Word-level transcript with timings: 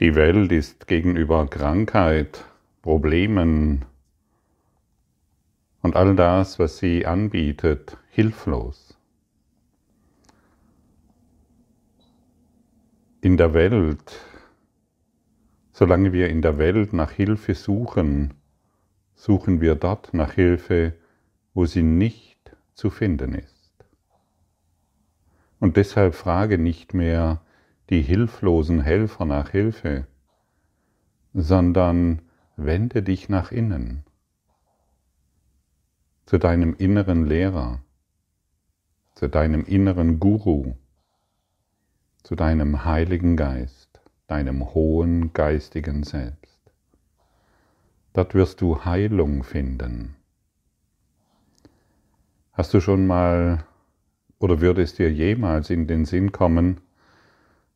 Die 0.00 0.14
Welt 0.14 0.52
ist 0.52 0.86
gegenüber 0.86 1.48
Krankheit, 1.48 2.44
Problemen 2.82 3.84
und 5.82 5.96
all 5.96 6.14
das, 6.14 6.60
was 6.60 6.78
sie 6.78 7.04
anbietet, 7.04 7.96
hilflos. 8.10 8.96
In 13.20 13.36
der 13.36 13.54
Welt, 13.54 14.20
solange 15.72 16.12
wir 16.12 16.28
in 16.28 16.42
der 16.42 16.58
Welt 16.58 16.92
nach 16.92 17.10
Hilfe 17.10 17.56
suchen, 17.56 18.34
suchen 19.16 19.60
wir 19.60 19.74
dort 19.74 20.14
nach 20.14 20.34
Hilfe, 20.34 20.94
wo 21.54 21.66
sie 21.66 21.82
nicht 21.82 22.56
zu 22.72 22.90
finden 22.90 23.34
ist. 23.34 23.72
Und 25.58 25.76
deshalb 25.76 26.14
frage 26.14 26.56
nicht 26.56 26.94
mehr 26.94 27.40
die 27.90 28.02
hilflosen 28.02 28.80
Helfer 28.80 29.24
nach 29.24 29.50
Hilfe, 29.50 30.06
sondern 31.32 32.22
wende 32.56 33.02
dich 33.02 33.28
nach 33.28 33.52
innen, 33.52 34.04
zu 36.26 36.38
deinem 36.38 36.74
inneren 36.74 37.24
Lehrer, 37.24 37.80
zu 39.14 39.28
deinem 39.28 39.64
inneren 39.64 40.20
Guru, 40.20 40.74
zu 42.22 42.34
deinem 42.34 42.84
Heiligen 42.84 43.36
Geist, 43.36 44.00
deinem 44.26 44.74
hohen 44.74 45.32
geistigen 45.32 46.02
Selbst. 46.02 46.58
Dort 48.12 48.34
wirst 48.34 48.60
du 48.60 48.84
Heilung 48.84 49.44
finden. 49.44 50.16
Hast 52.52 52.74
du 52.74 52.80
schon 52.80 53.06
mal 53.06 53.64
oder 54.38 54.60
würde 54.60 54.82
es 54.82 54.94
dir 54.94 55.10
jemals 55.10 55.70
in 55.70 55.86
den 55.86 56.04
Sinn 56.04 56.32
kommen, 56.32 56.80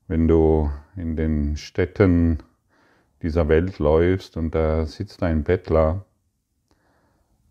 wenn 0.09 0.29
du 0.29 0.70
in 0.97 1.16
den 1.16 1.56
Städten 1.56 2.38
dieser 3.23 3.48
Welt 3.48 3.79
läufst 3.79 4.36
und 4.36 4.55
da 4.55 4.84
sitzt 4.86 5.22
ein 5.22 5.44
Bettler, 5.44 6.05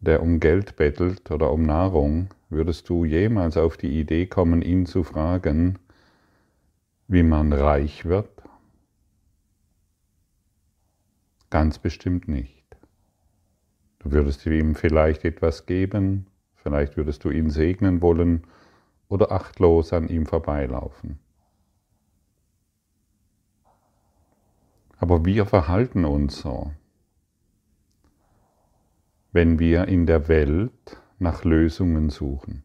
der 0.01 0.21
um 0.21 0.39
Geld 0.39 0.75
bettelt 0.75 1.31
oder 1.31 1.51
um 1.51 1.63
Nahrung, 1.63 2.29
würdest 2.49 2.89
du 2.89 3.05
jemals 3.05 3.55
auf 3.55 3.77
die 3.77 3.99
Idee 3.99 4.25
kommen, 4.25 4.61
ihn 4.61 4.85
zu 4.85 5.03
fragen, 5.03 5.79
wie 7.07 7.23
man 7.23 7.53
reich 7.53 8.05
wird? 8.05 8.29
Ganz 11.49 11.79
bestimmt 11.79 12.27
nicht. 12.27 12.61
Du 13.99 14.11
würdest 14.11 14.45
ihm 14.45 14.75
vielleicht 14.75 15.25
etwas 15.25 15.65
geben, 15.65 16.27
vielleicht 16.55 16.97
würdest 16.97 17.23
du 17.23 17.29
ihn 17.29 17.49
segnen 17.49 18.01
wollen 18.01 18.47
oder 19.09 19.31
achtlos 19.31 19.93
an 19.93 20.07
ihm 20.07 20.25
vorbeilaufen. 20.25 21.19
Aber 25.01 25.25
wir 25.25 25.47
verhalten 25.47 26.05
uns 26.05 26.41
so, 26.41 26.71
wenn 29.31 29.57
wir 29.57 29.87
in 29.87 30.05
der 30.05 30.27
Welt 30.27 31.01
nach 31.17 31.43
Lösungen 31.43 32.11
suchen. 32.11 32.63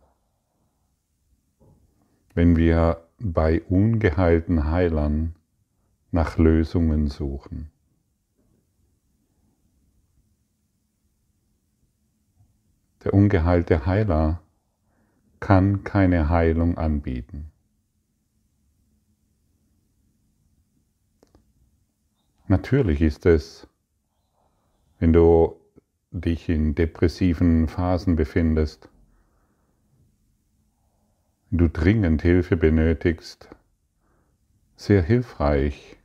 Wenn 2.34 2.54
wir 2.54 3.08
bei 3.18 3.62
ungeheilten 3.62 4.70
Heilern 4.70 5.34
nach 6.10 6.36
Lösungen 6.36 7.08
suchen. 7.08 7.70
Der 13.02 13.14
ungeheilte 13.14 13.86
Heiler 13.86 14.42
kann 15.40 15.84
keine 15.84 16.28
Heilung 16.28 16.76
anbieten. 16.76 17.50
Natürlich 22.48 23.02
ist 23.02 23.26
es, 23.26 23.66
wenn 25.00 25.12
du 25.12 25.60
dich 26.12 26.48
in 26.48 26.74
depressiven 26.74 27.66
Phasen 27.66 28.14
befindest, 28.14 28.88
wenn 31.50 31.58
du 31.58 31.68
dringend 31.68 32.22
Hilfe 32.22 32.56
benötigst, 32.56 33.48
sehr 34.76 35.02
hilfreich, 35.02 35.96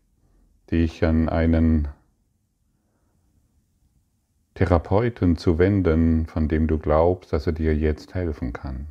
dich 0.71 1.03
an 1.05 1.29
einen 1.29 1.89
Therapeuten 4.55 5.37
zu 5.37 5.59
wenden, 5.59 6.25
von 6.25 6.47
dem 6.47 6.67
du 6.67 6.77
glaubst, 6.77 7.33
dass 7.33 7.45
er 7.47 7.53
dir 7.53 7.75
jetzt 7.75 8.15
helfen 8.15 8.51
kann. 8.51 8.87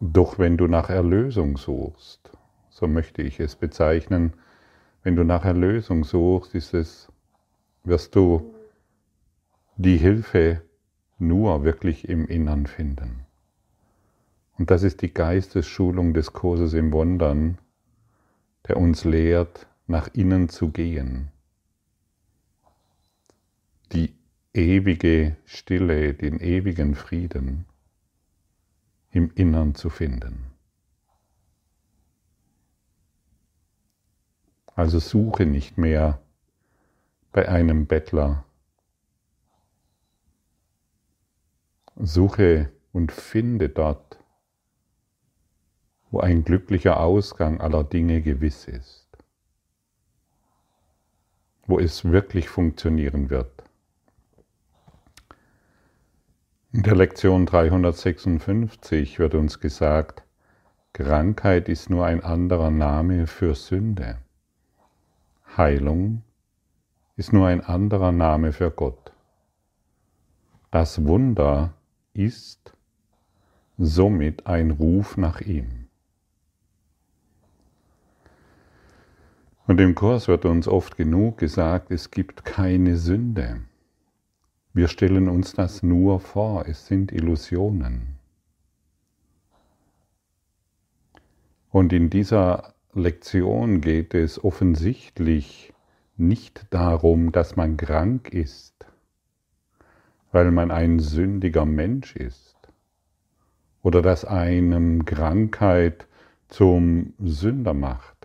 Doch 0.00 0.38
wenn 0.38 0.58
du 0.58 0.66
nach 0.66 0.90
Erlösung 0.90 1.56
suchst, 1.56 2.30
so 2.68 2.86
möchte 2.86 3.22
ich 3.22 3.40
es 3.40 3.56
bezeichnen, 3.56 4.34
wenn 5.02 5.16
du 5.16 5.24
nach 5.24 5.44
Erlösung 5.44 6.04
suchst, 6.04 6.54
ist 6.54 6.74
es, 6.74 7.10
wirst 7.84 8.14
du 8.14 8.54
die 9.76 9.96
Hilfe 9.96 10.62
nur 11.18 11.64
wirklich 11.64 12.08
im 12.08 12.26
Innern 12.26 12.66
finden. 12.66 13.24
Und 14.58 14.70
das 14.70 14.82
ist 14.82 15.00
die 15.00 15.14
Geistesschulung 15.14 16.12
des 16.12 16.32
Kurses 16.34 16.74
im 16.74 16.92
Wundern, 16.92 17.58
der 18.68 18.76
uns 18.76 19.04
lehrt, 19.04 19.66
nach 19.86 20.08
innen 20.12 20.48
zu 20.48 20.70
gehen. 20.70 21.30
Die 23.92 24.14
ewige 24.52 25.36
Stille, 25.44 26.12
den 26.12 26.40
ewigen 26.40 26.94
Frieden 26.94 27.66
im 29.16 29.32
Innern 29.34 29.74
zu 29.74 29.88
finden. 29.88 30.44
Also 34.74 34.98
suche 34.98 35.46
nicht 35.46 35.78
mehr 35.78 36.20
bei 37.32 37.48
einem 37.48 37.86
Bettler. 37.86 38.44
Suche 41.94 42.70
und 42.92 43.10
finde 43.10 43.70
dort, 43.70 44.22
wo 46.10 46.20
ein 46.20 46.44
glücklicher 46.44 47.00
Ausgang 47.00 47.58
aller 47.58 47.84
Dinge 47.84 48.20
gewiss 48.20 48.66
ist, 48.66 49.08
wo 51.66 51.78
es 51.78 52.04
wirklich 52.04 52.50
funktionieren 52.50 53.30
wird. 53.30 53.65
In 56.76 56.82
der 56.82 56.94
Lektion 56.94 57.46
356 57.46 59.18
wird 59.18 59.34
uns 59.34 59.60
gesagt, 59.60 60.24
Krankheit 60.92 61.70
ist 61.70 61.88
nur 61.88 62.04
ein 62.04 62.22
anderer 62.22 62.70
Name 62.70 63.26
für 63.26 63.54
Sünde. 63.54 64.18
Heilung 65.56 66.20
ist 67.16 67.32
nur 67.32 67.46
ein 67.46 67.62
anderer 67.62 68.12
Name 68.12 68.52
für 68.52 68.70
Gott. 68.70 69.10
Das 70.70 71.06
Wunder 71.06 71.72
ist 72.12 72.74
somit 73.78 74.46
ein 74.46 74.70
Ruf 74.70 75.16
nach 75.16 75.40
ihm. 75.40 75.86
Und 79.66 79.80
im 79.80 79.94
Kurs 79.94 80.28
wird 80.28 80.44
uns 80.44 80.68
oft 80.68 80.98
genug 80.98 81.38
gesagt, 81.38 81.90
es 81.90 82.10
gibt 82.10 82.44
keine 82.44 82.98
Sünde. 82.98 83.62
Wir 84.76 84.88
stellen 84.88 85.30
uns 85.30 85.54
das 85.54 85.82
nur 85.82 86.20
vor, 86.20 86.66
es 86.68 86.86
sind 86.86 87.10
Illusionen. 87.10 88.18
Und 91.70 91.94
in 91.94 92.10
dieser 92.10 92.74
Lektion 92.92 93.80
geht 93.80 94.12
es 94.12 94.44
offensichtlich 94.44 95.72
nicht 96.18 96.66
darum, 96.68 97.32
dass 97.32 97.56
man 97.56 97.78
krank 97.78 98.34
ist, 98.34 98.84
weil 100.30 100.50
man 100.50 100.70
ein 100.70 100.98
sündiger 100.98 101.64
Mensch 101.64 102.14
ist 102.14 102.58
oder 103.82 104.02
dass 104.02 104.26
einem 104.26 105.06
Krankheit 105.06 106.06
zum 106.48 107.14
Sünder 107.18 107.72
macht. 107.72 108.15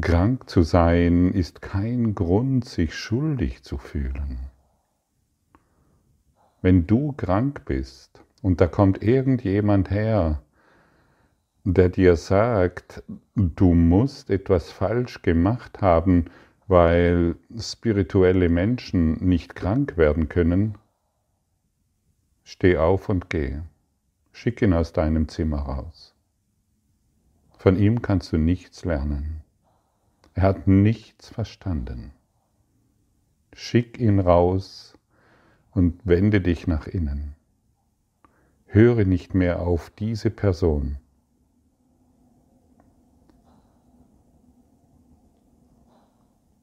Krank 0.00 0.48
zu 0.48 0.62
sein 0.62 1.32
ist 1.32 1.62
kein 1.62 2.14
Grund, 2.14 2.64
sich 2.64 2.94
schuldig 2.94 3.62
zu 3.62 3.78
fühlen. 3.78 4.50
Wenn 6.62 6.86
du 6.86 7.12
krank 7.12 7.64
bist 7.66 8.24
und 8.42 8.60
da 8.60 8.66
kommt 8.66 9.02
irgendjemand 9.02 9.90
her, 9.90 10.42
der 11.64 11.90
dir 11.90 12.16
sagt, 12.16 13.02
du 13.34 13.74
musst 13.74 14.30
etwas 14.30 14.70
falsch 14.70 15.22
gemacht 15.22 15.80
haben, 15.80 16.26
weil 16.66 17.36
spirituelle 17.58 18.48
Menschen 18.48 19.14
nicht 19.24 19.54
krank 19.54 19.96
werden 19.96 20.28
können, 20.28 20.76
steh 22.42 22.78
auf 22.78 23.08
und 23.08 23.30
geh. 23.30 23.58
Schick 24.32 24.62
ihn 24.62 24.72
aus 24.72 24.92
deinem 24.92 25.28
Zimmer 25.28 25.58
raus. 25.58 26.14
Von 27.58 27.76
ihm 27.76 28.02
kannst 28.02 28.32
du 28.32 28.38
nichts 28.38 28.84
lernen. 28.84 29.44
Er 30.34 30.42
hat 30.42 30.66
nichts 30.66 31.28
verstanden. 31.28 32.12
Schick 33.52 34.00
ihn 34.00 34.18
raus 34.18 34.98
und 35.70 36.04
wende 36.06 36.40
dich 36.40 36.66
nach 36.66 36.88
innen. 36.88 37.36
Höre 38.66 39.04
nicht 39.04 39.34
mehr 39.34 39.60
auf 39.60 39.90
diese 39.90 40.30
Person. 40.30 40.98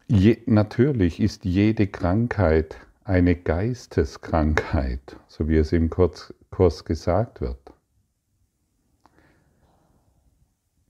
Je, 0.07 0.43
natürlich 0.45 1.21
ist 1.21 1.45
jede 1.45 1.87
Krankheit 1.87 2.75
eine 3.05 3.33
Geisteskrankheit, 3.37 5.15
so 5.29 5.47
wie 5.47 5.55
es 5.55 5.71
im 5.71 5.89
Kurs, 5.89 6.33
Kurs 6.49 6.83
gesagt 6.83 7.39
wird. 7.39 7.73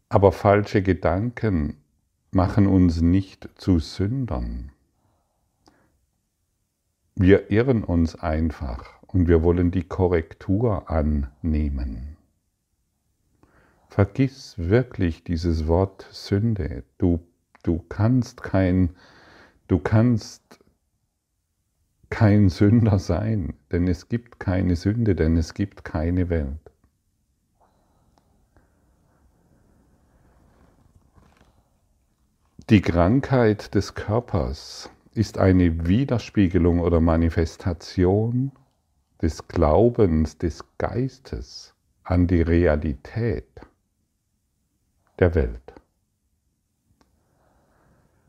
Aber 0.09 0.31
falsche 0.31 0.81
Gedanken 0.81 1.80
machen 2.31 2.67
uns 2.67 3.01
nicht 3.01 3.49
zu 3.55 3.79
Sündern. 3.79 4.71
Wir 7.15 7.51
irren 7.51 7.83
uns 7.83 8.15
einfach 8.15 9.01
und 9.07 9.27
wir 9.27 9.43
wollen 9.43 9.71
die 9.71 9.83
Korrektur 9.83 10.89
annehmen. 10.89 12.17
Vergiss 13.89 14.55
wirklich 14.57 15.23
dieses 15.23 15.67
Wort 15.67 16.07
Sünde. 16.11 16.83
Du 16.97 17.19
Du 17.63 17.77
kannst 17.89 18.41
kein, 18.41 18.95
du 19.67 19.77
kannst 19.77 20.59
kein 22.09 22.49
Sünder 22.49 22.97
sein, 22.97 23.53
denn 23.71 23.87
es 23.87 24.09
gibt 24.09 24.39
keine 24.39 24.75
Sünde, 24.75 25.15
denn 25.15 25.37
es 25.37 25.53
gibt 25.53 25.85
keine 25.85 26.29
Welt. 26.29 26.60
Die 32.71 32.81
Krankheit 32.81 33.75
des 33.75 33.95
Körpers 33.95 34.89
ist 35.13 35.37
eine 35.37 35.87
Widerspiegelung 35.87 36.79
oder 36.79 37.01
Manifestation 37.01 38.53
des 39.21 39.49
Glaubens 39.49 40.37
des 40.37 40.63
Geistes 40.77 41.75
an 42.05 42.27
die 42.27 42.41
Realität 42.41 43.59
der 45.19 45.35
Welt. 45.35 45.73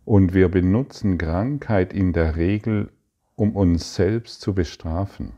Und 0.05 0.35
wir 0.35 0.49
benutzen 0.49 1.19
Krankheit 1.19 1.93
in 1.93 2.13
der 2.13 2.35
Regel, 2.35 2.91
um 3.37 3.55
uns 3.55 3.95
selbst 3.95 4.41
zu 4.41 4.55
bestrafen. 4.55 5.35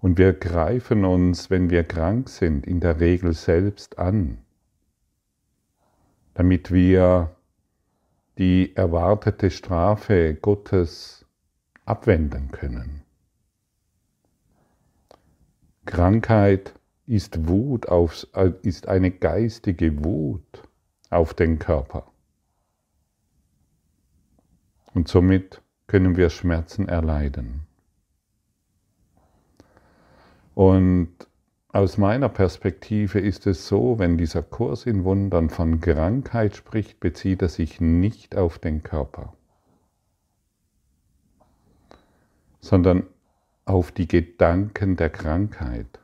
Und 0.00 0.16
wir 0.16 0.32
greifen 0.32 1.04
uns, 1.04 1.50
wenn 1.50 1.68
wir 1.68 1.84
krank 1.84 2.30
sind, 2.30 2.66
in 2.66 2.80
der 2.80 3.00
Regel 3.00 3.34
selbst 3.34 3.98
an, 3.98 4.38
damit 6.36 6.70
wir 6.70 7.34
die 8.36 8.76
erwartete 8.76 9.50
Strafe 9.50 10.34
Gottes 10.34 11.24
abwenden 11.86 12.50
können. 12.50 13.04
Krankheit 15.86 16.74
ist 17.06 17.48
Wut 17.48 17.88
auf, 17.88 18.26
äh, 18.34 18.52
ist 18.60 18.86
eine 18.86 19.10
geistige 19.12 20.04
Wut 20.04 20.62
auf 21.08 21.32
den 21.32 21.58
Körper. 21.58 22.06
Und 24.92 25.08
somit 25.08 25.62
können 25.86 26.16
wir 26.18 26.28
Schmerzen 26.28 26.86
erleiden. 26.86 27.66
Und 30.54 31.14
aus 31.76 31.98
meiner 31.98 32.30
Perspektive 32.30 33.20
ist 33.20 33.46
es 33.46 33.68
so, 33.68 33.98
wenn 33.98 34.16
dieser 34.16 34.42
Kurs 34.42 34.86
in 34.86 35.04
Wundern 35.04 35.50
von 35.50 35.78
Krankheit 35.82 36.56
spricht, 36.56 37.00
bezieht 37.00 37.42
er 37.42 37.50
sich 37.50 37.82
nicht 37.82 38.34
auf 38.34 38.58
den 38.58 38.82
Körper, 38.82 39.34
sondern 42.60 43.02
auf 43.66 43.92
die 43.92 44.08
Gedanken 44.08 44.96
der 44.96 45.10
Krankheit 45.10 46.00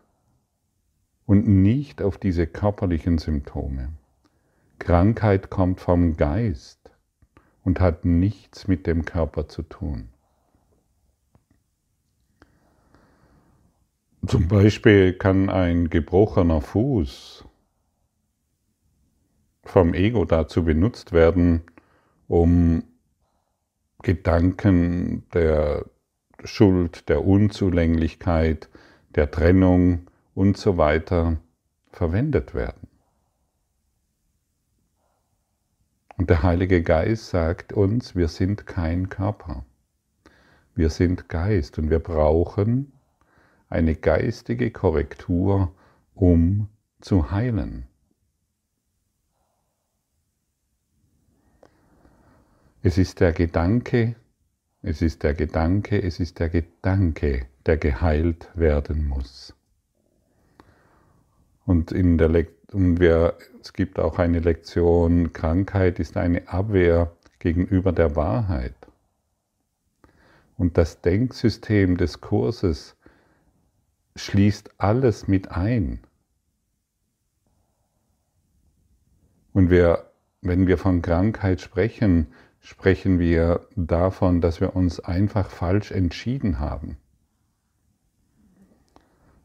und 1.24 1.48
nicht 1.48 2.02
auf 2.02 2.18
diese 2.18 2.46
körperlichen 2.46 3.16
Symptome. 3.16 3.94
Krankheit 4.78 5.48
kommt 5.48 5.80
vom 5.80 6.18
Geist 6.18 6.90
und 7.64 7.80
hat 7.80 8.04
nichts 8.04 8.68
mit 8.68 8.86
dem 8.86 9.06
Körper 9.06 9.48
zu 9.48 9.62
tun. 9.62 10.10
Zum 14.24 14.46
Beispiel 14.46 15.14
kann 15.14 15.50
ein 15.50 15.90
gebrochener 15.90 16.60
Fuß 16.60 17.44
vom 19.64 19.94
Ego 19.94 20.24
dazu 20.24 20.64
benutzt 20.64 21.12
werden, 21.12 21.62
um 22.28 22.84
Gedanken 24.02 25.28
der 25.34 25.86
Schuld, 26.44 27.08
der 27.08 27.24
Unzulänglichkeit, 27.24 28.68
der 29.16 29.30
Trennung 29.30 30.06
und 30.34 30.56
so 30.56 30.76
weiter 30.76 31.38
verwendet 31.90 32.54
werden. 32.54 32.88
Und 36.16 36.30
der 36.30 36.44
Heilige 36.44 36.82
Geist 36.82 37.30
sagt 37.30 37.72
uns, 37.72 38.14
wir 38.14 38.28
sind 38.28 38.66
kein 38.66 39.08
Körper. 39.08 39.64
Wir 40.76 40.90
sind 40.90 41.28
Geist 41.28 41.78
und 41.78 41.90
wir 41.90 41.98
brauchen 41.98 42.92
eine 43.72 43.94
geistige 43.94 44.70
Korrektur, 44.70 45.74
um 46.14 46.68
zu 47.00 47.30
heilen. 47.30 47.86
Es 52.82 52.98
ist 52.98 53.20
der 53.20 53.32
Gedanke, 53.32 54.14
es 54.82 55.00
ist 55.00 55.22
der 55.22 55.32
Gedanke, 55.32 56.02
es 56.02 56.20
ist 56.20 56.38
der 56.38 56.50
Gedanke, 56.50 57.46
der 57.64 57.78
geheilt 57.78 58.50
werden 58.54 59.08
muss. 59.08 59.54
Und 61.64 61.92
in 61.92 62.18
der 62.18 62.46
und 62.72 63.00
wir, 63.00 63.38
es 63.60 63.72
gibt 63.72 63.98
auch 63.98 64.18
eine 64.18 64.40
Lektion, 64.40 65.32
Krankheit 65.32 65.98
ist 65.98 66.16
eine 66.16 66.48
Abwehr 66.48 67.12
gegenüber 67.38 67.92
der 67.92 68.16
Wahrheit. 68.16 68.74
Und 70.58 70.76
das 70.76 71.00
Denksystem 71.00 71.96
des 71.96 72.20
Kurses 72.20 72.96
schließt 74.16 74.70
alles 74.78 75.28
mit 75.28 75.50
ein. 75.50 76.00
Und 79.52 79.70
wir, 79.70 80.10
wenn 80.40 80.66
wir 80.66 80.78
von 80.78 81.02
Krankheit 81.02 81.60
sprechen, 81.60 82.28
sprechen 82.60 83.18
wir 83.18 83.66
davon, 83.76 84.40
dass 84.40 84.60
wir 84.60 84.76
uns 84.76 85.00
einfach 85.00 85.50
falsch 85.50 85.90
entschieden 85.90 86.58
haben. 86.58 86.96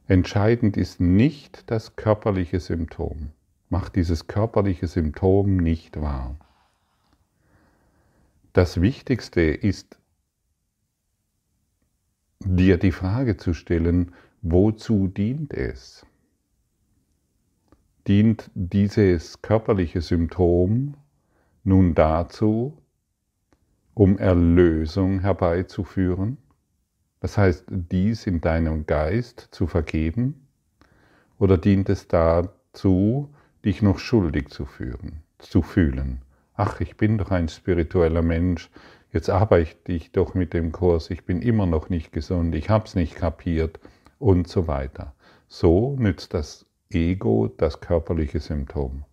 Entscheidend 0.08 0.78
ist 0.78 1.02
nicht 1.02 1.70
das 1.70 1.98
körperliche 1.98 2.62
Symptom. 2.62 3.32
Mach 3.70 3.90
dieses 3.90 4.28
körperliche 4.28 4.88
Symptom 4.88 5.58
nicht 5.58 6.00
wahr. 6.00 6.38
Das 8.54 8.80
Wichtigste 8.80 9.42
ist, 9.42 9.98
dir 12.40 12.78
die 12.78 12.94
Frage 12.94 13.36
zu 13.36 13.54
stellen, 13.54 14.14
wozu 14.52 15.08
dient 15.08 15.54
es? 15.54 16.06
Dient 18.08 18.50
dieses 18.54 19.42
körperliche 19.42 20.02
Symptom 20.02 20.96
nun 21.64 21.94
dazu, 21.94 22.78
um 23.94 24.18
Erlösung 24.18 25.20
herbeizuführen? 25.20 26.38
Das 27.20 27.38
heißt, 27.38 27.66
dies 27.70 28.26
in 28.28 28.40
deinem 28.40 28.86
Geist 28.86 29.50
zu 29.52 29.68
vergeben? 29.68 30.48
Oder 31.40 31.58
dient 31.58 31.90
es 31.90 32.08
dazu, 32.08 33.34
dich 33.66 33.82
noch 33.82 34.00
schuldig 34.00 34.50
zu 34.50 34.66
führen, 34.66 35.24
zu 35.40 35.62
fühlen? 35.62 36.22
Ach, 36.54 36.80
ich 36.80 36.96
bin 36.96 37.18
doch 37.18 37.32
ein 37.32 37.50
spiritueller 37.50 38.22
Mensch, 38.22 38.70
jetzt 39.12 39.30
arbeite 39.30 39.92
ich 39.92 40.12
doch 40.12 40.34
mit 40.36 40.54
dem 40.54 40.72
Kurs, 40.72 41.10
ich 41.10 41.26
bin 41.26 41.42
immer 41.42 41.66
noch 41.66 41.90
nicht 41.90 42.12
gesund, 42.14 42.56
ich 42.56 42.70
habe 42.70 42.86
es 42.86 42.96
nicht 42.96 43.16
kapiert 43.16 43.80
und 44.20 44.48
so 44.48 44.68
weiter. 44.68 45.14
So 45.48 45.96
nützt 45.98 46.34
das 46.34 46.66
Ego 46.90 47.48
das 47.48 47.80
körperliche 47.80 48.40
Symptom. 48.40 49.06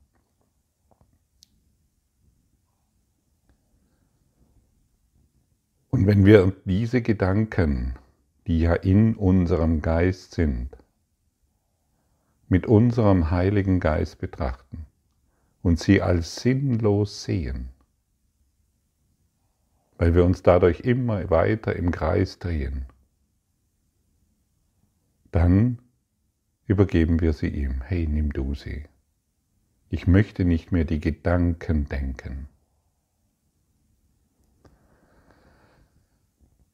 Und 5.91 6.07
wenn 6.07 6.25
wir 6.25 6.53
diese 6.65 7.03
Gedanken, 7.03 7.95
die 8.47 8.61
ja 8.61 8.75
in 8.75 9.15
unserem 9.15 9.81
Geist 9.81 10.35
sind, 10.35 10.77
mit 12.49 12.67
unserem 12.67 13.31
Heiligen 13.31 13.81
Geist 13.81 14.19
betrachten 14.19 14.87
und 15.63 15.79
sie 15.79 16.03
als 16.03 16.37
sinnlos 16.37 17.23
sehen, 17.23 17.69
weil 19.97 20.15
wir 20.15 20.25
uns 20.25 20.43
dadurch 20.43 20.81
immer 20.81 21.31
weiter 21.31 21.77
im 21.77 21.91
Kreis 21.91 22.39
drehen, 22.39 22.87
dann 25.35 25.79
übergeben 26.67 27.21
wir 27.21 27.33
sie 27.33 27.49
ihm. 27.49 27.83
Hey, 27.83 28.07
nimm 28.07 28.33
du 28.33 28.55
sie. 28.55 28.85
Ich 29.89 30.07
möchte 30.07 30.45
nicht 30.45 30.71
mehr 30.71 30.85
die 30.85 31.01
Gedanken 31.01 31.89
denken. 31.89 32.49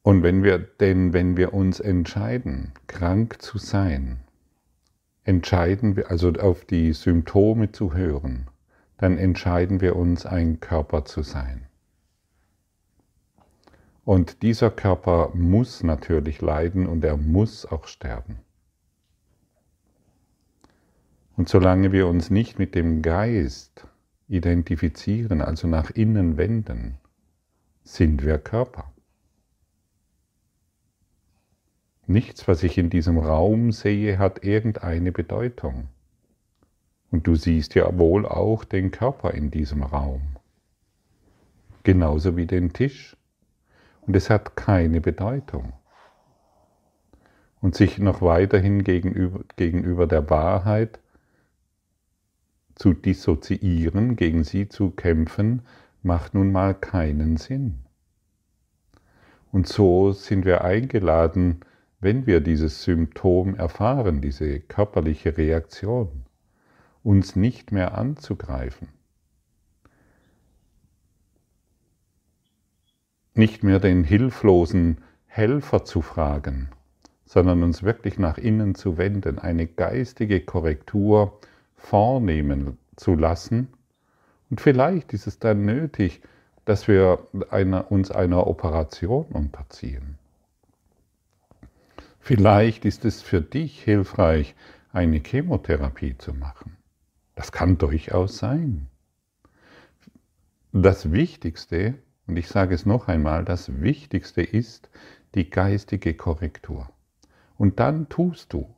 Und 0.03 0.23
wenn 0.23 0.43
wir, 0.43 0.59
denn 0.59 1.15
wenn 1.15 1.39
wir 1.39 1.55
uns 1.55 1.81
entscheiden, 1.81 2.73
krank 2.87 3.41
zu 3.41 3.57
sein, 3.57 4.21
entscheiden 5.25 5.97
wir, 5.97 6.11
also 6.11 6.31
auf 6.33 6.67
die 6.67 6.93
Symptome 6.93 7.73
zu 7.73 7.95
hören, 7.95 8.49
dann 8.99 9.17
entscheiden 9.17 9.81
wir 9.81 9.97
uns, 9.97 10.27
ein 10.27 10.61
Körper 10.61 11.07
zu 11.07 11.23
sein. 11.23 11.67
Und 14.05 14.43
dieser 14.43 14.71
Körper 14.71 15.31
muss 15.35 15.83
natürlich 15.83 16.43
leiden 16.43 16.87
und 16.87 17.05
er 17.05 17.17
muss 17.17 17.65
auch 17.65 17.87
sterben. 17.87 18.41
Und 21.41 21.49
solange 21.49 21.91
wir 21.91 22.07
uns 22.07 22.29
nicht 22.29 22.59
mit 22.59 22.75
dem 22.75 23.01
Geist 23.01 23.87
identifizieren, 24.29 25.41
also 25.41 25.69
nach 25.69 25.89
innen 25.89 26.37
wenden, 26.37 26.99
sind 27.83 28.27
wir 28.27 28.37
Körper. 28.37 28.93
Nichts, 32.07 32.47
was 32.47 32.63
ich 32.63 32.77
in 32.77 32.91
diesem 32.91 33.17
Raum 33.17 33.73
sehe, 33.73 34.19
hat 34.19 34.45
irgendeine 34.45 35.13
Bedeutung. 35.13 35.89
Und 37.11 37.27
du 37.27 37.37
siehst 37.37 37.75
ja 37.75 37.99
wohl 37.99 38.27
auch 38.27 38.65
den 38.65 38.91
Körper 38.91 39.33
in 39.33 39.51
diesem 39.51 39.83
Raum. 39.83 40.37
Genauso 41.85 42.37
wie 42.37 42.45
den 42.45 42.75
Tisch. 42.75 43.17
Und 44.03 44.15
es 44.15 44.29
hat 44.29 44.57
keine 44.57 45.01
Bedeutung. 45.01 45.73
Und 47.63 47.77
sich 47.77 47.99
noch 47.99 48.21
weiterhin 48.21 48.85
gegenüber, 48.85 49.41
gegenüber 49.57 50.07
der 50.07 50.29
Wahrheit 50.29 51.01
zu 52.81 52.95
dissoziieren, 52.95 54.17
gegen 54.17 54.43
sie 54.43 54.71
zu 54.71 54.91
kämpfen, 54.91 55.61
macht 56.03 56.33
nun 56.33 56.51
mal 56.51 56.75
keinen 56.75 57.37
Sinn. 57.37 57.81
Und 59.53 59.69
so 59.69 60.13
sind 60.13 60.47
wir 60.47 60.65
eingeladen, 60.65 61.61
wenn 62.01 62.27
wir 62.27 62.41
dieses 62.41 62.83
Symptom 62.83 63.55
erfahren, 63.55 64.23
diese 64.23 64.61
körperliche 64.61 65.37
Reaktion, 65.37 66.25
uns 67.03 67.37
nicht 67.37 67.71
mehr 67.71 67.99
anzugreifen, 67.99 68.89
nicht 73.35 73.63
mehr 73.63 73.79
den 73.79 74.05
hilflosen 74.05 75.03
Helfer 75.27 75.85
zu 75.85 76.01
fragen, 76.01 76.71
sondern 77.27 77.63
uns 77.63 77.83
wirklich 77.83 78.19
nach 78.19 78.39
innen 78.39 78.75
zu 78.75 78.97
wenden, 78.97 79.39
eine 79.39 79.67
geistige 79.67 80.41
Korrektur 80.41 81.39
vornehmen 81.81 82.79
zu 82.97 83.15
lassen. 83.15 83.69
Und 84.51 84.61
vielleicht 84.61 85.13
ist 85.13 85.27
es 85.27 85.39
dann 85.39 85.65
nötig, 85.65 86.23
dass 86.65 86.87
wir 86.87 87.27
einer, 87.51 87.91
uns 87.91 88.11
einer 88.11 88.47
Operation 88.47 89.27
unterziehen. 89.27 90.19
Vielleicht 92.21 92.85
ist 92.85 93.05
es 93.05 93.23
für 93.23 93.41
dich 93.41 93.83
hilfreich, 93.83 94.55
eine 94.93 95.19
Chemotherapie 95.19 96.17
zu 96.19 96.35
machen. 96.35 96.77
Das 97.35 97.51
kann 97.51 97.79
durchaus 97.79 98.39
sein. 98.39 98.89
Das 100.73 101.11
Wichtigste, 101.11 101.95
und 102.27 102.37
ich 102.37 102.49
sage 102.49 102.75
es 102.75 102.87
noch 102.87 103.09
einmal, 103.09 103.45
das 103.45 103.81
Wichtigste 103.81 104.43
ist 104.43 104.91
die 105.35 105.49
geistige 105.49 106.15
Korrektur. 106.15 106.89
Und 107.57 107.81
dann 107.81 108.09
tust 108.09 108.53
du, 108.53 108.73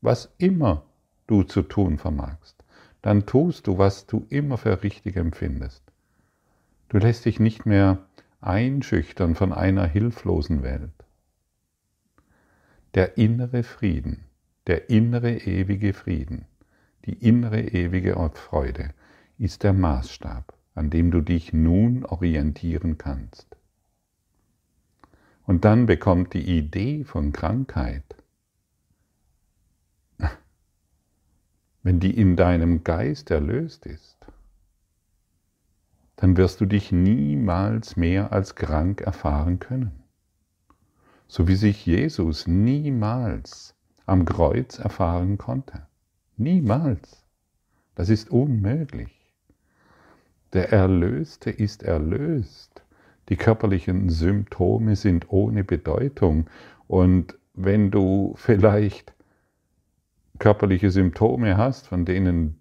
was 0.00 0.34
immer 0.38 0.84
du 1.30 1.44
zu 1.44 1.62
tun 1.62 1.98
vermagst. 1.98 2.56
Dann 3.02 3.24
tust 3.24 3.66
du, 3.66 3.78
was 3.78 4.06
du 4.06 4.26
immer 4.28 4.58
für 4.58 4.82
richtig 4.82 5.16
empfindest. 5.16 5.82
Du 6.88 6.98
lässt 6.98 7.24
dich 7.24 7.40
nicht 7.40 7.66
mehr 7.66 7.98
einschüchtern 8.40 9.34
von 9.34 9.52
einer 9.52 9.86
hilflosen 9.86 10.62
Welt. 10.62 10.90
Der 12.94 13.16
innere 13.16 13.62
Frieden, 13.62 14.24
der 14.66 14.90
innere 14.90 15.38
ewige 15.38 15.92
Frieden, 15.92 16.46
die 17.06 17.14
innere 17.14 17.60
ewige 17.60 18.14
Freude 18.34 18.90
ist 19.38 19.62
der 19.62 19.72
Maßstab, 19.72 20.52
an 20.74 20.90
dem 20.90 21.10
du 21.10 21.20
dich 21.20 21.52
nun 21.52 22.04
orientieren 22.04 22.98
kannst. 22.98 23.46
Und 25.46 25.64
dann 25.64 25.86
bekommt 25.86 26.34
die 26.34 26.58
Idee 26.58 27.04
von 27.04 27.32
Krankheit 27.32 28.04
wenn 31.82 32.00
die 32.00 32.16
in 32.16 32.36
deinem 32.36 32.84
Geist 32.84 33.30
erlöst 33.30 33.86
ist, 33.86 34.18
dann 36.16 36.36
wirst 36.36 36.60
du 36.60 36.66
dich 36.66 36.92
niemals 36.92 37.96
mehr 37.96 38.32
als 38.32 38.54
krank 38.54 39.00
erfahren 39.00 39.58
können. 39.58 40.02
So 41.26 41.48
wie 41.48 41.54
sich 41.54 41.86
Jesus 41.86 42.46
niemals 42.46 43.74
am 44.04 44.24
Kreuz 44.24 44.78
erfahren 44.78 45.38
konnte. 45.38 45.86
Niemals. 46.36 47.24
Das 47.94 48.08
ist 48.08 48.30
unmöglich. 48.30 49.20
Der 50.52 50.72
Erlöste 50.72 51.50
ist 51.50 51.82
erlöst. 51.82 52.82
Die 53.28 53.36
körperlichen 53.36 54.10
Symptome 54.10 54.96
sind 54.96 55.30
ohne 55.30 55.62
Bedeutung. 55.62 56.50
Und 56.88 57.38
wenn 57.54 57.90
du 57.90 58.34
vielleicht 58.36 59.14
körperliche 60.40 60.90
Symptome 60.90 61.56
hast, 61.56 61.86
von 61.86 62.04
denen 62.04 62.60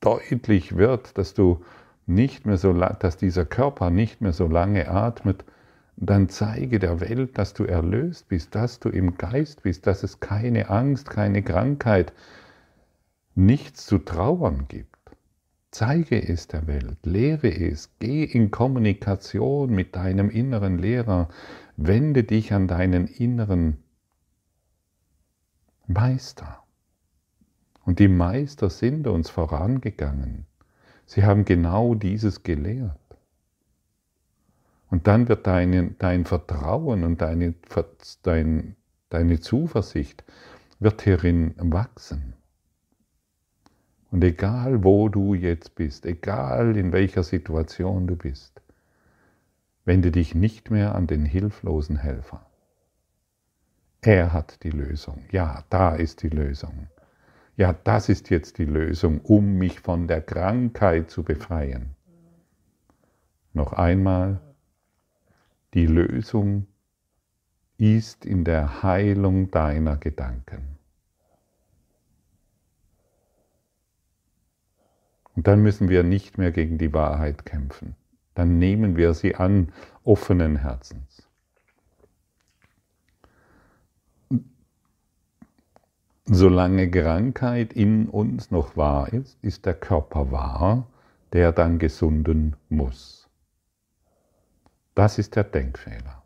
deutlich 0.00 0.76
wird, 0.76 1.16
dass 1.16 1.32
du 1.32 1.64
nicht 2.06 2.44
mehr 2.44 2.58
so, 2.58 2.72
dass 2.74 3.16
dieser 3.16 3.46
Körper 3.46 3.88
nicht 3.90 4.20
mehr 4.20 4.32
so 4.32 4.46
lange 4.46 4.88
atmet, 4.90 5.44
dann 5.96 6.28
zeige 6.28 6.78
der 6.78 7.00
Welt, 7.00 7.38
dass 7.38 7.54
du 7.54 7.64
erlöst 7.64 8.28
bist, 8.28 8.54
dass 8.54 8.80
du 8.80 8.88
im 8.88 9.16
Geist 9.16 9.62
bist, 9.62 9.86
dass 9.86 10.02
es 10.02 10.20
keine 10.20 10.68
Angst, 10.68 11.08
keine 11.08 11.42
Krankheit, 11.42 12.12
nichts 13.34 13.86
zu 13.86 13.98
trauern 13.98 14.66
gibt. 14.68 14.96
Zeige 15.70 16.20
es 16.26 16.48
der 16.48 16.66
Welt, 16.66 16.98
lehre 17.04 17.54
es, 17.54 17.90
geh 18.00 18.24
in 18.24 18.50
Kommunikation 18.50 19.70
mit 19.70 19.94
deinem 19.94 20.28
inneren 20.28 20.78
Lehrer, 20.78 21.28
wende 21.76 22.24
dich 22.24 22.52
an 22.52 22.66
deinen 22.66 23.06
inneren 23.06 23.76
Meister. 25.92 26.62
Und 27.84 27.98
die 27.98 28.08
Meister 28.08 28.70
sind 28.70 29.08
uns 29.08 29.28
vorangegangen. 29.28 30.46
Sie 31.04 31.24
haben 31.24 31.44
genau 31.44 31.94
dieses 31.94 32.44
gelehrt. 32.44 32.96
Und 34.88 35.08
dann 35.08 35.28
wird 35.28 35.48
dein, 35.48 35.96
dein 35.98 36.24
Vertrauen 36.24 37.02
und 37.02 37.20
deine, 37.20 37.54
dein, 38.22 38.76
deine 39.08 39.40
Zuversicht 39.40 40.24
wird 40.78 41.02
hierin 41.02 41.54
wachsen. 41.58 42.34
Und 44.12 44.22
egal 44.22 44.84
wo 44.84 45.08
du 45.08 45.34
jetzt 45.34 45.74
bist, 45.74 46.06
egal 46.06 46.76
in 46.76 46.92
welcher 46.92 47.24
Situation 47.24 48.06
du 48.06 48.14
bist, 48.14 48.60
wende 49.84 50.12
dich 50.12 50.34
nicht 50.36 50.70
mehr 50.70 50.94
an 50.94 51.08
den 51.08 51.24
hilflosen 51.24 51.96
Helfer. 51.96 52.49
Er 54.02 54.32
hat 54.32 54.62
die 54.62 54.70
Lösung. 54.70 55.24
Ja, 55.30 55.64
da 55.68 55.94
ist 55.94 56.22
die 56.22 56.28
Lösung. 56.28 56.88
Ja, 57.56 57.74
das 57.84 58.08
ist 58.08 58.30
jetzt 58.30 58.56
die 58.56 58.64
Lösung, 58.64 59.20
um 59.20 59.58
mich 59.58 59.80
von 59.80 60.08
der 60.08 60.22
Krankheit 60.22 61.10
zu 61.10 61.22
befreien. 61.22 61.94
Noch 63.52 63.74
einmal, 63.74 64.40
die 65.74 65.86
Lösung 65.86 66.66
ist 67.76 68.24
in 68.24 68.44
der 68.44 68.82
Heilung 68.82 69.50
deiner 69.50 69.96
Gedanken. 69.96 70.78
Und 75.36 75.46
dann 75.46 75.62
müssen 75.62 75.88
wir 75.88 76.02
nicht 76.02 76.38
mehr 76.38 76.52
gegen 76.52 76.78
die 76.78 76.92
Wahrheit 76.92 77.44
kämpfen. 77.44 77.96
Dann 78.34 78.58
nehmen 78.58 78.96
wir 78.96 79.14
sie 79.14 79.34
an 79.36 79.72
offenen 80.04 80.56
Herzens. 80.56 81.19
Solange 86.32 86.88
Krankheit 86.88 87.72
in 87.72 88.08
uns 88.08 88.52
noch 88.52 88.76
wahr 88.76 89.12
ist, 89.12 89.36
ist 89.42 89.66
der 89.66 89.74
Körper 89.74 90.30
wahr, 90.30 90.86
der 91.32 91.50
dann 91.50 91.80
gesunden 91.80 92.54
muss. 92.68 93.28
Das 94.94 95.18
ist 95.18 95.34
der 95.34 95.42
Denkfehler. 95.42 96.22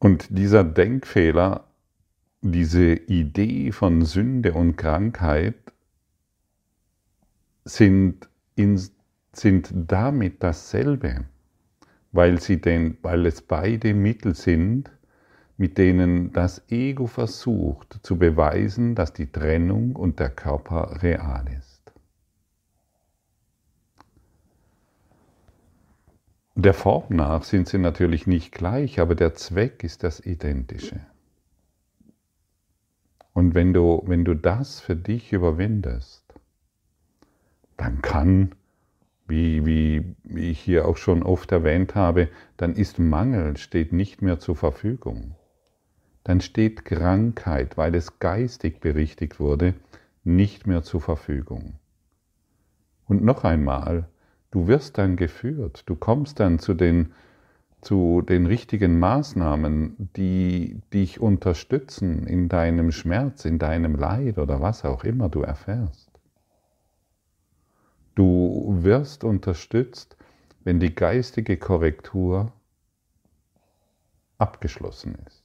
Und 0.00 0.36
dieser 0.36 0.64
Denkfehler, 0.64 1.68
diese 2.42 2.94
Idee 2.94 3.70
von 3.70 4.04
Sünde 4.04 4.54
und 4.54 4.74
Krankheit 4.74 5.54
sind, 7.64 8.28
in, 8.56 8.82
sind 9.32 9.72
damit 9.72 10.42
dasselbe 10.42 11.24
weil, 12.14 12.40
sie 12.40 12.60
den, 12.60 12.96
weil 13.02 13.26
es 13.26 13.42
beide 13.42 13.92
Mittel 13.92 14.36
sind, 14.36 14.88
mit 15.56 15.78
denen 15.78 16.32
das 16.32 16.62
Ego 16.70 17.08
versucht 17.08 17.98
zu 18.02 18.16
beweisen, 18.16 18.94
dass 18.94 19.12
die 19.12 19.30
Trennung 19.30 19.96
und 19.96 20.20
der 20.20 20.30
Körper 20.30 21.02
real 21.02 21.44
ist. 21.58 21.92
Der 26.54 26.72
Form 26.72 27.06
nach 27.08 27.42
sind 27.42 27.66
sie 27.66 27.78
natürlich 27.78 28.28
nicht 28.28 28.52
gleich, 28.52 29.00
aber 29.00 29.16
der 29.16 29.34
Zweck 29.34 29.82
ist 29.82 30.04
das 30.04 30.24
Identische. 30.24 31.00
Und 33.32 33.56
wenn 33.56 33.72
du, 33.72 34.04
wenn 34.06 34.24
du 34.24 34.34
das 34.34 34.78
für 34.80 34.94
dich 34.94 35.32
überwindest, 35.32 36.22
dann 37.76 38.02
kann 38.02 38.54
wie, 39.26 39.64
wie, 39.64 40.14
wie 40.22 40.50
ich 40.50 40.60
hier 40.60 40.86
auch 40.86 40.96
schon 40.96 41.22
oft 41.22 41.50
erwähnt 41.52 41.94
habe, 41.94 42.28
dann 42.56 42.74
ist 42.74 42.98
Mangel, 42.98 43.56
steht 43.56 43.92
nicht 43.92 44.22
mehr 44.22 44.38
zur 44.38 44.56
Verfügung. 44.56 45.34
Dann 46.24 46.40
steht 46.40 46.84
Krankheit, 46.84 47.76
weil 47.76 47.94
es 47.94 48.18
geistig 48.18 48.80
berichtigt 48.80 49.40
wurde, 49.40 49.74
nicht 50.24 50.66
mehr 50.66 50.82
zur 50.82 51.00
Verfügung. 51.00 51.74
Und 53.06 53.22
noch 53.22 53.44
einmal, 53.44 54.08
du 54.50 54.66
wirst 54.66 54.98
dann 54.98 55.16
geführt, 55.16 55.82
du 55.86 55.96
kommst 55.96 56.40
dann 56.40 56.58
zu 56.58 56.72
den, 56.72 57.12
zu 57.82 58.22
den 58.22 58.46
richtigen 58.46 58.98
Maßnahmen, 58.98 60.10
die 60.16 60.80
dich 60.92 61.20
unterstützen 61.20 62.26
in 62.26 62.48
deinem 62.48 62.90
Schmerz, 62.92 63.44
in 63.44 63.58
deinem 63.58 63.94
Leid 63.94 64.38
oder 64.38 64.62
was 64.62 64.84
auch 64.86 65.04
immer 65.04 65.28
du 65.28 65.42
erfährst. 65.42 66.10
Du 68.14 68.53
wirst 68.84 69.24
unterstützt, 69.24 70.16
wenn 70.62 70.80
die 70.80 70.94
geistige 70.94 71.56
Korrektur 71.56 72.52
abgeschlossen 74.38 75.14
ist. 75.26 75.42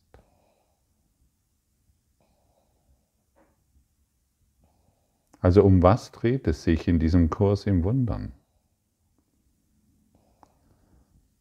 Also 5.42 5.64
um 5.64 5.82
was 5.82 6.12
dreht 6.12 6.48
es 6.48 6.64
sich 6.64 6.88
in 6.88 7.00
diesem 7.00 7.30
Kurs 7.30 7.66
im 7.66 7.84
Wundern? 7.84 8.34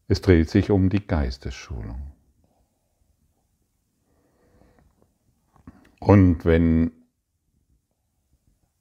Es 0.07 0.23
dreht 0.23 0.49
sich 0.49 0.71
um 0.71 0.89
die 0.89 1.07
Geistesschulung. 1.07 2.01
Und 6.01 6.45
wenn 6.45 6.93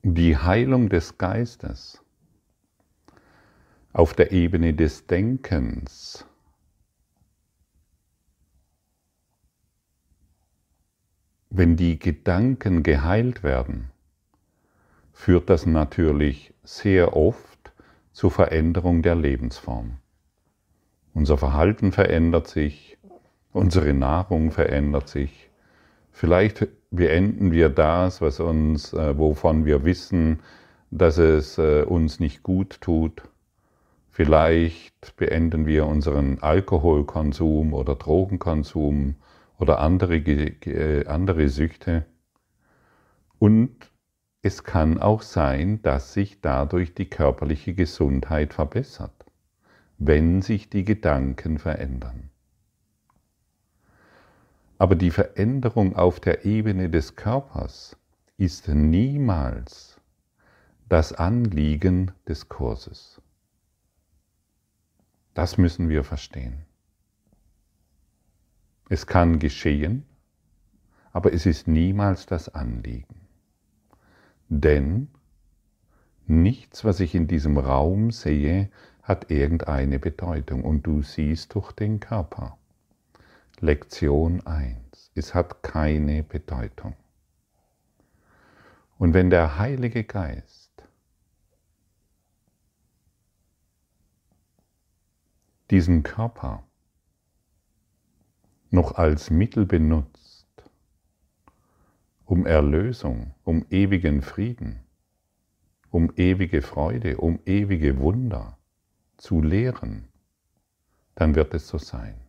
die 0.04 0.38
Heilung 0.38 0.90
des 0.90 1.18
Geistes 1.18 2.02
auf 3.98 4.14
der 4.14 4.32
Ebene 4.32 4.76
des 4.76 5.08
Denkens 5.08 6.26
wenn 11.50 11.76
die 11.76 11.98
Gedanken 11.98 12.84
geheilt 12.84 13.42
werden, 13.42 13.90
führt 15.12 15.50
das 15.50 15.66
natürlich 15.66 16.54
sehr 16.64 17.18
oft 17.18 17.74
zur 18.12 18.30
Veränderung 18.30 19.02
der 19.02 19.16
Lebensform. 19.16 19.98
Unser 21.16 21.40
Verhalten 21.40 21.92
verändert 21.92 22.48
sich, 22.48 23.00
unsere 23.52 23.96
Nahrung 23.96 24.52
verändert 24.52 25.10
sich. 25.10 25.50
Vielleicht 26.12 26.68
beenden 26.92 27.52
wir 27.52 27.70
das, 27.70 28.22
was 28.22 28.40
uns, 28.40 28.94
äh, 28.94 29.18
wovon 29.18 29.66
wir 29.66 29.84
wissen, 29.84 30.42
dass 30.92 31.18
es 31.18 31.58
äh, 31.58 31.82
uns 31.82 32.20
nicht 32.20 32.44
gut 32.44 32.80
tut. 32.82 33.24
Vielleicht 34.18 35.16
beenden 35.16 35.66
wir 35.66 35.86
unseren 35.86 36.40
Alkoholkonsum 36.40 37.74
oder 37.74 37.96
Drogenkonsum 37.96 39.16
oder 39.60 39.80
andere, 39.80 40.18
äh, 40.18 41.06
andere 41.06 41.50
Süchte. 41.50 42.06
Und 43.40 43.76
es 44.42 44.64
kann 44.64 45.00
auch 45.00 45.22
sein, 45.22 45.82
dass 45.84 46.14
sich 46.14 46.42
dadurch 46.42 46.94
die 46.94 47.10
körperliche 47.10 47.74
Gesundheit 47.74 48.54
verbessert 48.54 49.18
wenn 49.98 50.42
sich 50.42 50.70
die 50.70 50.84
Gedanken 50.84 51.58
verändern. 51.58 52.30
Aber 54.78 54.96
die 54.96 55.10
Veränderung 55.10 55.96
auf 55.96 56.20
der 56.20 56.46
Ebene 56.46 56.90
des 56.90 57.16
Körpers 57.16 57.98
ist 58.38 58.68
niemals 58.68 60.00
das 60.88 61.14
Anliegen 61.14 62.12
des 62.28 62.48
Kurses. 62.48 63.20
Das 65.38 65.60
müssen 65.60 65.88
wir 65.88 66.04
verstehen. 66.04 66.66
Es 68.90 69.06
kann 69.06 69.38
geschehen, 69.38 70.04
aber 71.14 71.32
es 71.32 71.46
ist 71.46 71.68
niemals 71.68 72.26
das 72.26 72.50
Anliegen. 72.50 73.28
Denn 74.50 75.10
nichts, 76.26 76.84
was 76.84 77.00
ich 77.02 77.14
in 77.14 77.28
diesem 77.28 77.60
Raum 77.60 78.10
sehe, 78.10 78.72
hat 79.04 79.30
irgendeine 79.30 80.00
Bedeutung 80.00 80.64
und 80.64 80.82
du 80.88 81.04
siehst 81.04 81.54
durch 81.54 81.72
den 81.72 82.00
Körper. 82.00 82.58
Lektion 83.60 84.44
1. 84.48 85.12
Es 85.14 85.36
hat 85.36 85.62
keine 85.62 86.24
Bedeutung. 86.24 86.96
Und 88.98 89.14
wenn 89.14 89.30
der 89.30 89.60
Heilige 89.60 90.04
Geist 90.04 90.57
diesen 95.70 96.04
Körper 96.04 96.64
noch 98.70 98.96
als 98.96 99.30
Mittel 99.30 99.66
benutzt, 99.66 100.48
um 102.26 102.46
Erlösung, 102.46 103.34
um 103.44 103.66
ewigen 103.70 104.22
Frieden, 104.22 104.82
um 105.90 106.12
ewige 106.16 106.62
Freude, 106.62 107.18
um 107.18 107.40
ewige 107.46 108.00
Wunder, 108.00 108.58
zu 109.18 109.42
lehren, 109.42 110.08
dann 111.16 111.36
wird 111.36 111.54
es 111.54 111.68
so 111.68 111.78
sein. 111.78 112.20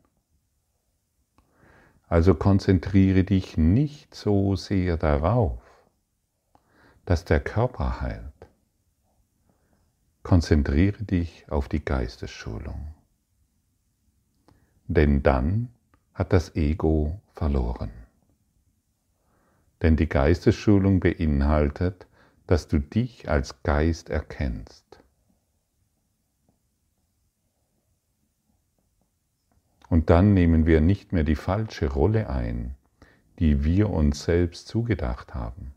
Also 2.08 2.34
konzentriere 2.34 3.24
dich 3.24 3.58
nicht 3.58 4.14
so 4.14 4.56
sehr 4.56 4.96
darauf, 4.96 5.60
dass 7.04 7.24
der 7.24 7.40
Körper 7.40 8.00
heilt. 8.00 8.32
Konzentriere 10.22 11.04
dich 11.04 11.50
auf 11.50 11.68
die 11.68 11.84
Geistesschulung. 11.84 12.94
Denn 14.88 15.22
dann 15.22 15.68
hat 16.14 16.32
das 16.32 16.56
Ego 16.56 17.20
verloren. 17.34 17.92
Denn 19.82 19.96
die 19.96 20.08
Geistesschulung 20.08 20.98
beinhaltet, 20.98 22.06
dass 22.46 22.66
du 22.66 22.80
dich 22.80 23.28
als 23.28 23.62
Geist 23.62 24.08
erkennst. 24.08 25.02
Und 29.90 30.10
dann 30.10 30.34
nehmen 30.34 30.66
wir 30.66 30.80
nicht 30.80 31.12
mehr 31.12 31.24
die 31.24 31.36
falsche 31.36 31.92
Rolle 31.92 32.28
ein, 32.28 32.74
die 33.38 33.64
wir 33.64 33.90
uns 33.90 34.24
selbst 34.24 34.68
zugedacht 34.68 35.34
haben, 35.34 35.74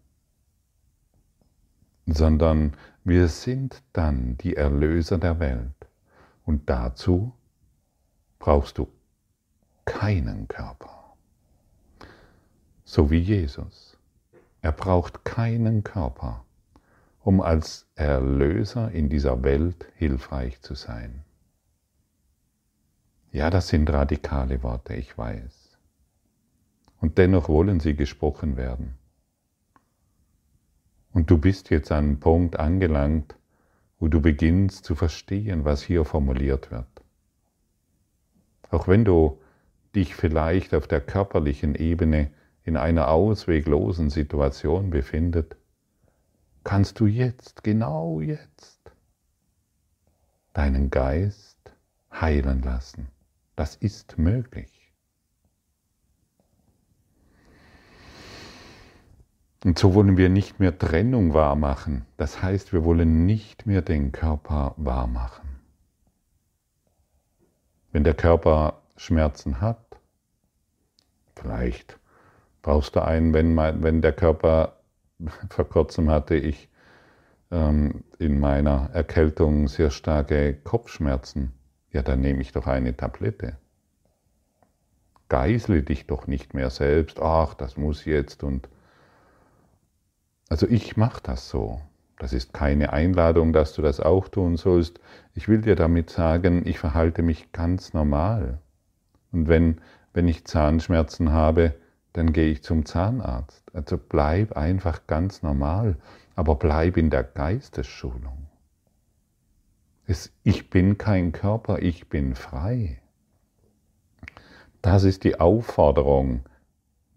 sondern 2.05 2.73
wir 3.03 3.27
sind 3.27 3.83
dann 3.93 4.37
die 4.37 4.55
Erlöser 4.55 5.17
der 5.17 5.39
Welt. 5.39 5.75
Und 6.45 6.69
dazu 6.69 7.33
brauchst 8.39 8.77
du 8.77 8.87
keinen 9.91 10.47
Körper. 10.47 11.17
So 12.85 13.11
wie 13.11 13.19
Jesus. 13.19 13.97
Er 14.61 14.71
braucht 14.71 15.25
keinen 15.25 15.83
Körper, 15.83 16.45
um 17.19 17.41
als 17.41 17.87
Erlöser 17.95 18.91
in 18.91 19.09
dieser 19.09 19.43
Welt 19.43 19.85
hilfreich 19.95 20.61
zu 20.61 20.75
sein. 20.75 21.23
Ja, 23.33 23.49
das 23.49 23.67
sind 23.67 23.89
radikale 23.91 24.63
Worte, 24.63 24.93
ich 24.93 25.17
weiß. 25.17 25.77
Und 27.01 27.17
dennoch 27.17 27.49
wollen 27.49 27.81
sie 27.81 27.95
gesprochen 27.95 28.55
werden. 28.55 28.97
Und 31.11 31.29
du 31.29 31.37
bist 31.37 31.69
jetzt 31.69 31.91
an 31.91 32.05
einem 32.05 32.19
Punkt 32.21 32.57
angelangt, 32.57 33.35
wo 33.99 34.07
du 34.07 34.21
beginnst 34.21 34.85
zu 34.85 34.95
verstehen, 34.95 35.65
was 35.65 35.81
hier 35.81 36.05
formuliert 36.05 36.71
wird. 36.71 36.87
Auch 38.69 38.87
wenn 38.87 39.03
du 39.03 39.37
dich 39.95 40.15
vielleicht 40.15 40.73
auf 40.73 40.87
der 40.87 41.01
körperlichen 41.01 41.75
Ebene 41.75 42.31
in 42.63 42.77
einer 42.77 43.09
ausweglosen 43.09 44.09
Situation 44.09 44.89
befindet, 44.89 45.57
kannst 46.63 46.99
du 46.99 47.07
jetzt, 47.07 47.63
genau 47.63 48.21
jetzt, 48.21 48.79
deinen 50.53 50.89
Geist 50.89 51.57
heilen 52.11 52.61
lassen. 52.61 53.07
Das 53.55 53.75
ist 53.75 54.17
möglich. 54.17 54.81
Und 59.63 59.77
so 59.77 59.93
wollen 59.93 60.17
wir 60.17 60.29
nicht 60.29 60.59
mehr 60.59 60.77
Trennung 60.77 61.33
wahrmachen. 61.33 62.05
Das 62.17 62.41
heißt, 62.41 62.73
wir 62.73 62.83
wollen 62.83 63.25
nicht 63.25 63.67
mehr 63.67 63.83
den 63.83 64.11
Körper 64.11 64.73
wahrmachen. 64.77 65.47
Wenn 67.91 68.03
der 68.03 68.15
Körper 68.15 68.80
Schmerzen 69.01 69.61
hat, 69.61 69.83
vielleicht 71.35 71.97
brauchst 72.61 72.95
du 72.95 73.03
einen, 73.03 73.33
wenn, 73.33 73.57
wenn 73.57 74.01
der 74.01 74.13
Körper, 74.13 74.77
vor 75.49 75.67
kurzem 75.67 76.11
hatte 76.11 76.35
ich 76.35 76.69
ähm, 77.49 78.03
in 78.19 78.39
meiner 78.39 78.91
Erkältung 78.93 79.67
sehr 79.67 79.89
starke 79.89 80.53
Kopfschmerzen 80.53 81.51
Ja, 81.91 82.03
dann 82.03 82.21
nehme 82.21 82.41
ich 82.41 82.51
doch 82.51 82.67
eine 82.67 82.95
Tablette. 82.95 83.57
Geisle 85.29 85.81
dich 85.81 86.05
doch 86.05 86.27
nicht 86.27 86.53
mehr 86.53 86.69
selbst. 86.69 87.19
Ach, 87.19 87.55
das 87.55 87.77
muss 87.77 88.05
jetzt 88.05 88.43
und. 88.43 88.69
Also 90.47 90.67
ich 90.67 90.95
mache 90.95 91.23
das 91.23 91.49
so. 91.49 91.81
Das 92.19 92.33
ist 92.33 92.53
keine 92.53 92.93
Einladung, 92.93 93.51
dass 93.51 93.73
du 93.73 93.81
das 93.81 93.99
auch 93.99 94.27
tun 94.27 94.57
sollst. 94.57 94.99
Ich 95.33 95.47
will 95.47 95.61
dir 95.61 95.75
damit 95.75 96.11
sagen, 96.11 96.67
ich 96.67 96.77
verhalte 96.77 97.23
mich 97.23 97.51
ganz 97.51 97.93
normal. 97.93 98.59
Und 99.31 99.47
wenn, 99.47 99.81
wenn 100.13 100.27
ich 100.27 100.45
Zahnschmerzen 100.45 101.31
habe, 101.31 101.75
dann 102.13 102.33
gehe 102.33 102.51
ich 102.51 102.63
zum 102.63 102.85
Zahnarzt. 102.85 103.63
Also 103.73 103.97
bleib 103.97 104.57
einfach 104.57 105.07
ganz 105.07 105.43
normal, 105.43 105.97
aber 106.35 106.55
bleib 106.55 106.97
in 106.97 107.09
der 107.09 107.23
Geistesschulung. 107.23 108.47
Es, 110.05 110.31
ich 110.43 110.69
bin 110.69 110.97
kein 110.97 111.31
Körper, 111.31 111.79
ich 111.79 112.09
bin 112.09 112.35
frei. 112.35 113.01
Das 114.81 115.03
ist 115.03 115.23
die 115.23 115.39
Aufforderung, 115.39 116.41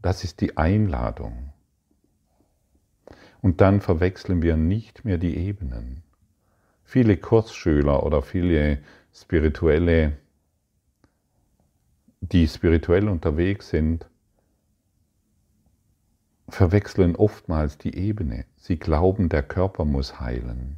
das 0.03 0.22
ist 0.22 0.40
die 0.40 0.57
Einladung. 0.57 1.50
Und 3.40 3.61
dann 3.61 3.81
verwechseln 3.81 4.42
wir 4.42 4.57
nicht 4.57 5.05
mehr 5.05 5.18
die 5.18 5.37
Ebenen. 5.37 6.03
Viele 6.85 7.16
Kursschüler 7.16 8.05
oder 8.05 8.22
viele 8.22 8.79
spirituelle, 9.12 10.16
die 12.32 12.48
spirituell 12.48 13.08
unterwegs 13.08 13.68
sind, 13.68 14.08
verwechseln 16.48 17.16
oftmals 17.16 17.78
die 17.78 17.96
Ebene. 17.96 18.44
Sie 18.56 18.78
glauben, 18.78 19.28
der 19.28 19.42
Körper 19.42 19.84
muss 19.84 20.20
heilen. 20.20 20.76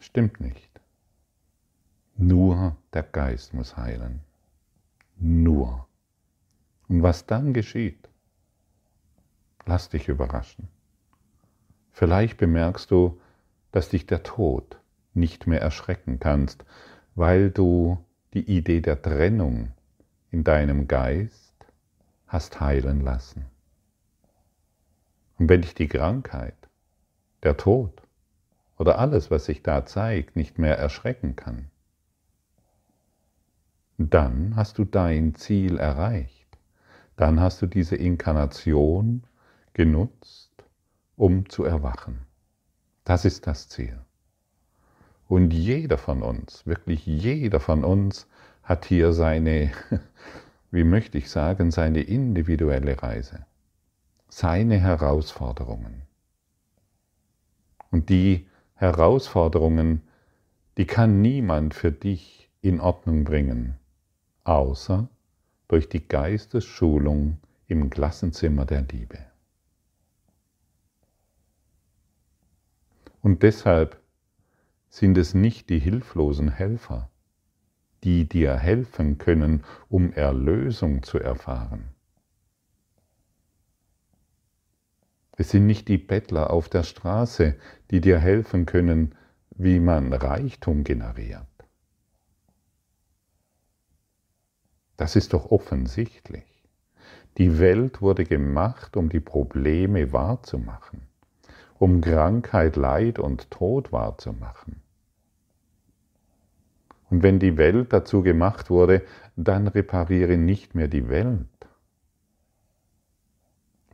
Stimmt 0.00 0.40
nicht. 0.40 0.70
Nur 2.16 2.76
der 2.92 3.02
Geist 3.02 3.54
muss 3.54 3.76
heilen. 3.76 4.20
Nur. 5.16 5.86
Und 6.88 7.02
was 7.02 7.26
dann 7.26 7.52
geschieht, 7.52 8.08
Lass 9.64 9.88
dich 9.88 10.08
überraschen. 10.08 10.68
Vielleicht 11.92 12.36
bemerkst 12.36 12.90
du, 12.90 13.20
dass 13.70 13.88
dich 13.88 14.06
der 14.06 14.22
Tod 14.22 14.78
nicht 15.14 15.46
mehr 15.46 15.60
erschrecken 15.60 16.18
kannst, 16.18 16.64
weil 17.14 17.50
du 17.50 17.98
die 18.34 18.56
Idee 18.56 18.80
der 18.80 19.00
Trennung 19.00 19.72
in 20.30 20.44
deinem 20.44 20.88
Geist 20.88 21.54
hast 22.26 22.60
heilen 22.60 23.02
lassen. 23.02 23.46
Und 25.38 25.48
wenn 25.48 25.62
dich 25.62 25.74
die 25.74 25.88
Krankheit, 25.88 26.56
der 27.42 27.56
Tod 27.56 28.02
oder 28.78 28.98
alles, 28.98 29.30
was 29.30 29.44
sich 29.44 29.62
da 29.62 29.84
zeigt, 29.84 30.36
nicht 30.36 30.58
mehr 30.58 30.78
erschrecken 30.78 31.36
kann, 31.36 31.70
dann 33.98 34.56
hast 34.56 34.78
du 34.78 34.84
dein 34.84 35.34
Ziel 35.34 35.78
erreicht. 35.78 36.46
Dann 37.16 37.40
hast 37.40 37.60
du 37.60 37.66
diese 37.66 37.96
Inkarnation 37.96 39.24
genutzt, 39.74 40.50
um 41.16 41.48
zu 41.48 41.64
erwachen. 41.64 42.26
Das 43.04 43.24
ist 43.24 43.46
das 43.46 43.68
Ziel. 43.68 43.98
Und 45.32 45.54
jeder 45.54 45.96
von 45.96 46.22
uns, 46.22 46.66
wirklich 46.66 47.06
jeder 47.06 47.58
von 47.58 47.84
uns 47.84 48.26
hat 48.62 48.84
hier 48.84 49.14
seine, 49.14 49.72
wie 50.70 50.84
möchte 50.84 51.16
ich 51.16 51.30
sagen, 51.30 51.70
seine 51.70 52.02
individuelle 52.02 53.02
Reise, 53.02 53.46
seine 54.28 54.78
Herausforderungen. 54.78 56.02
Und 57.90 58.10
die 58.10 58.46
Herausforderungen, 58.74 60.02
die 60.76 60.84
kann 60.84 61.22
niemand 61.22 61.72
für 61.72 61.92
dich 61.92 62.50
in 62.60 62.78
Ordnung 62.78 63.24
bringen, 63.24 63.78
außer 64.44 65.08
durch 65.66 65.88
die 65.88 66.06
Geistesschulung 66.06 67.38
im 67.68 67.88
Klassenzimmer 67.88 68.66
der 68.66 68.82
Liebe. 68.82 69.16
Und 73.22 73.42
deshalb 73.42 74.01
sind 74.92 75.16
es 75.16 75.32
nicht 75.32 75.70
die 75.70 75.78
hilflosen 75.78 76.50
Helfer, 76.50 77.10
die 78.04 78.28
dir 78.28 78.58
helfen 78.58 79.16
können, 79.16 79.64
um 79.88 80.12
Erlösung 80.12 81.02
zu 81.02 81.18
erfahren. 81.18 81.88
Es 85.38 85.48
sind 85.48 85.66
nicht 85.66 85.88
die 85.88 85.96
Bettler 85.96 86.50
auf 86.50 86.68
der 86.68 86.82
Straße, 86.82 87.56
die 87.90 88.02
dir 88.02 88.18
helfen 88.18 88.66
können, 88.66 89.14
wie 89.56 89.80
man 89.80 90.12
Reichtum 90.12 90.84
generiert. 90.84 91.46
Das 94.98 95.16
ist 95.16 95.32
doch 95.32 95.50
offensichtlich. 95.50 96.44
Die 97.38 97.58
Welt 97.58 98.02
wurde 98.02 98.24
gemacht, 98.24 98.98
um 98.98 99.08
die 99.08 99.20
Probleme 99.20 100.12
wahrzumachen 100.12 101.08
um 101.82 102.00
Krankheit, 102.00 102.76
Leid 102.76 103.18
und 103.18 103.50
Tod 103.50 103.90
wahrzumachen. 103.90 104.81
Und 107.12 107.22
wenn 107.22 107.38
die 107.38 107.58
Welt 107.58 107.92
dazu 107.92 108.22
gemacht 108.22 108.70
wurde, 108.70 109.02
dann 109.36 109.68
repariere 109.68 110.38
nicht 110.38 110.74
mehr 110.74 110.88
die 110.88 111.10
Welt. 111.10 111.46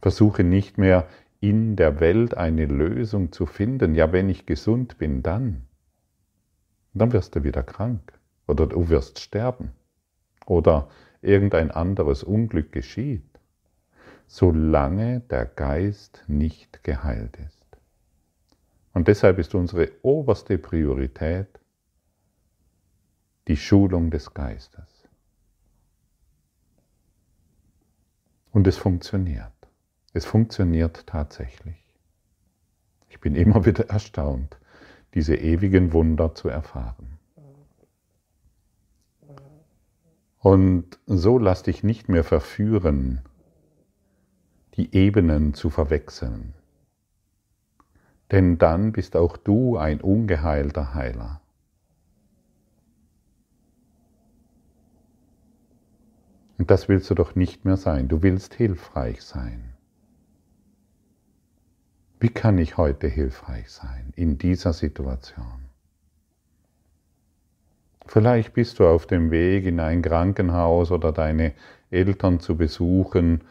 Versuche 0.00 0.44
nicht 0.44 0.78
mehr 0.78 1.08
in 1.40 1.74
der 1.74 1.98
Welt 1.98 2.36
eine 2.36 2.66
Lösung 2.66 3.32
zu 3.32 3.44
finden. 3.44 3.96
Ja, 3.96 4.12
wenn 4.12 4.28
ich 4.28 4.46
gesund 4.46 4.98
bin, 4.98 5.24
dann. 5.24 5.66
Dann 6.94 7.12
wirst 7.12 7.34
du 7.34 7.42
wieder 7.42 7.64
krank 7.64 8.12
oder 8.46 8.68
du 8.68 8.88
wirst 8.88 9.18
sterben 9.18 9.72
oder 10.46 10.88
irgendein 11.20 11.72
anderes 11.72 12.22
Unglück 12.22 12.70
geschieht, 12.70 13.40
solange 14.28 15.22
der 15.28 15.44
Geist 15.44 16.22
nicht 16.28 16.84
geheilt 16.84 17.36
ist. 17.44 17.66
Und 18.94 19.08
deshalb 19.08 19.40
ist 19.40 19.56
unsere 19.56 19.90
oberste 20.02 20.56
Priorität 20.56 21.58
die 23.48 23.56
Schulung 23.56 24.10
des 24.10 24.32
Geistes. 24.34 25.08
Und 28.52 28.66
es 28.66 28.76
funktioniert. 28.76 29.52
Es 30.12 30.24
funktioniert 30.24 31.06
tatsächlich. 31.06 31.82
Ich 33.08 33.20
bin 33.20 33.34
immer 33.34 33.64
wieder 33.64 33.88
erstaunt, 33.90 34.58
diese 35.14 35.34
ewigen 35.34 35.92
Wunder 35.92 36.34
zu 36.34 36.48
erfahren. 36.48 37.18
Und 40.38 40.98
so 41.06 41.38
lass 41.38 41.64
dich 41.64 41.82
nicht 41.82 42.08
mehr 42.08 42.24
verführen, 42.24 43.22
die 44.74 44.94
Ebenen 44.94 45.54
zu 45.54 45.70
verwechseln 45.70 46.54
denn 48.30 48.58
dann 48.58 48.92
bist 48.92 49.16
auch 49.16 49.36
du 49.36 49.76
ein 49.76 50.00
ungeheilter 50.00 50.94
Heiler. 50.94 51.40
Und 56.58 56.70
das 56.70 56.88
willst 56.88 57.08
du 57.08 57.14
doch 57.14 57.34
nicht 57.34 57.64
mehr 57.64 57.76
sein. 57.76 58.08
Du 58.08 58.22
willst 58.22 58.54
hilfreich 58.54 59.22
sein. 59.22 59.72
Wie 62.20 62.28
kann 62.28 62.58
ich 62.58 62.76
heute 62.76 63.06
hilfreich 63.06 63.70
sein 63.70 64.12
in 64.16 64.38
dieser 64.38 64.72
Situation? 64.72 65.70
Vielleicht 68.06 68.54
bist 68.54 68.78
du 68.80 68.86
auf 68.86 69.06
dem 69.06 69.30
Weg 69.30 69.64
in 69.64 69.78
ein 69.80 70.02
Krankenhaus 70.02 70.90
oder 70.90 71.12
deine 71.12 71.52
Eltern 71.90 72.40
zu 72.40 72.56
besuchen 72.56 73.42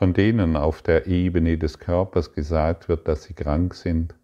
von 0.00 0.14
denen 0.14 0.56
auf 0.56 0.80
der 0.80 1.06
Ebene 1.08 1.58
des 1.58 1.78
Körpers 1.78 2.32
gesagt 2.32 2.88
wird, 2.88 3.06
dass 3.06 3.24
sie 3.24 3.34
krank 3.34 3.74
sind, 3.74 4.14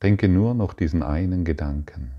denke 0.00 0.28
nur 0.28 0.54
noch 0.54 0.74
diesen 0.74 1.02
einen 1.02 1.44
Gedanken. 1.44 2.12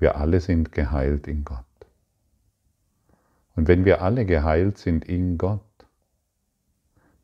Wir 0.00 0.16
alle 0.16 0.40
sind 0.40 0.72
geheilt 0.72 1.28
in 1.28 1.44
Gott. 1.44 1.69
Und 3.56 3.68
wenn 3.68 3.84
wir 3.84 4.02
alle 4.02 4.24
geheilt 4.26 4.78
sind 4.78 5.04
in 5.04 5.38
Gott, 5.38 5.60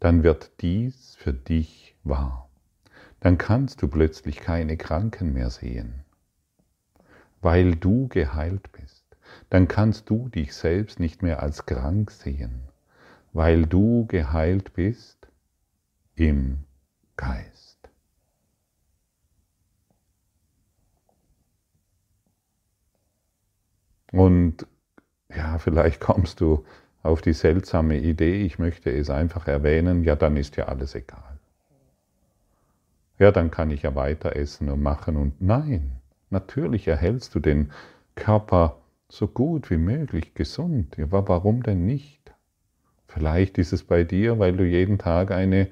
dann 0.01 0.23
wird 0.23 0.61
dies 0.61 1.17
für 1.17 1.33
dich 1.33 1.97
wahr. 2.05 2.49
Dann 3.21 3.39
kannst 3.39 3.83
du 3.83 3.89
plötzlich 3.89 4.41
keine 4.41 4.77
Kranken 4.77 5.33
mehr 5.33 5.51
sehen, 5.51 6.05
weil 7.41 7.77
du 7.77 8.09
geheilt 8.09 8.71
bist 8.73 9.07
dann 9.51 9.69
kannst 9.69 10.11
du 10.11 10.29
dich 10.29 10.55
selbst 10.55 11.01
nicht 11.01 11.23
mehr 11.23 11.43
als 11.43 11.67
krank 11.67 12.11
sehen, 12.11 12.69
weil 13.33 13.67
du 13.67 14.07
geheilt 14.07 14.73
bist 14.75 15.29
im 16.15 16.65
Geist. 17.17 17.79
Und 24.13 24.67
ja, 25.37 25.59
vielleicht 25.59 26.01
kommst 26.01 26.41
du 26.41 26.65
auf 27.03 27.23
die 27.23 27.33
seltsame 27.33 27.99
Idee, 27.99 28.43
ich 28.43 28.59
möchte 28.59 28.91
es 28.91 29.11
einfach 29.11 29.47
erwähnen, 29.47 30.03
ja, 30.03 30.17
dann 30.17 30.37
ist 30.37 30.57
ja 30.57 30.65
alles 30.67 30.95
egal. 30.95 31.39
Ja, 33.19 33.31
dann 33.31 33.51
kann 33.51 33.71
ich 33.71 33.83
ja 33.83 33.95
weiter 33.95 34.37
essen 34.37 34.69
und 34.69 34.83
machen 34.83 35.17
und 35.17 35.41
nein, 35.41 35.93
natürlich 36.31 36.89
erhältst 36.89 37.35
du 37.35 37.41
den 37.41 37.71
Körper 38.15 38.79
so 39.09 39.29
gut 39.29 39.71
wie 39.71 39.77
möglich 39.77 40.35
gesund. 40.35 40.97
Ja, 40.97 41.07
warum 41.11 41.63
denn 41.63 41.87
nicht? 41.87 42.33
Vielleicht 43.07 43.57
ist 43.57 43.73
es 43.73 43.85
bei 43.85 44.05
dir, 44.05 44.39
weil 44.39 44.57
du 44.57 44.65
jeden 44.65 44.99
Tag 44.99 45.31
eine 45.31 45.69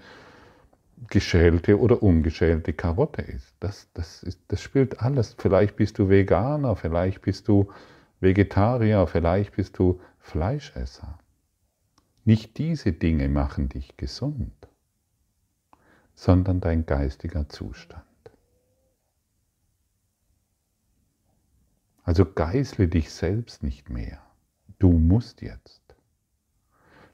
geschälte 1.10 1.78
oder 1.78 2.02
ungeschälte 2.02 2.72
Karotte 2.72 3.22
isst. 3.22 3.54
Das, 3.60 3.88
das, 3.92 4.22
ist, 4.22 4.40
das 4.48 4.62
spielt 4.62 5.00
alles. 5.00 5.34
Vielleicht 5.36 5.76
bist 5.76 5.98
du 5.98 6.08
Veganer, 6.08 6.76
vielleicht 6.76 7.22
bist 7.22 7.48
du 7.48 7.68
Vegetarier, 8.24 9.06
vielleicht 9.06 9.54
bist 9.54 9.78
du 9.78 10.00
Fleischesser. 10.18 11.18
Nicht 12.24 12.58
diese 12.58 12.92
Dinge 12.92 13.28
machen 13.28 13.68
dich 13.68 13.96
gesund, 13.96 14.66
sondern 16.14 16.60
dein 16.60 16.86
geistiger 16.86 17.48
Zustand. 17.48 18.02
Also 22.02 22.24
geißle 22.24 22.88
dich 22.88 23.10
selbst 23.10 23.62
nicht 23.62 23.90
mehr. 23.90 24.20
Du 24.78 24.92
musst 24.92 25.42
jetzt. 25.42 25.82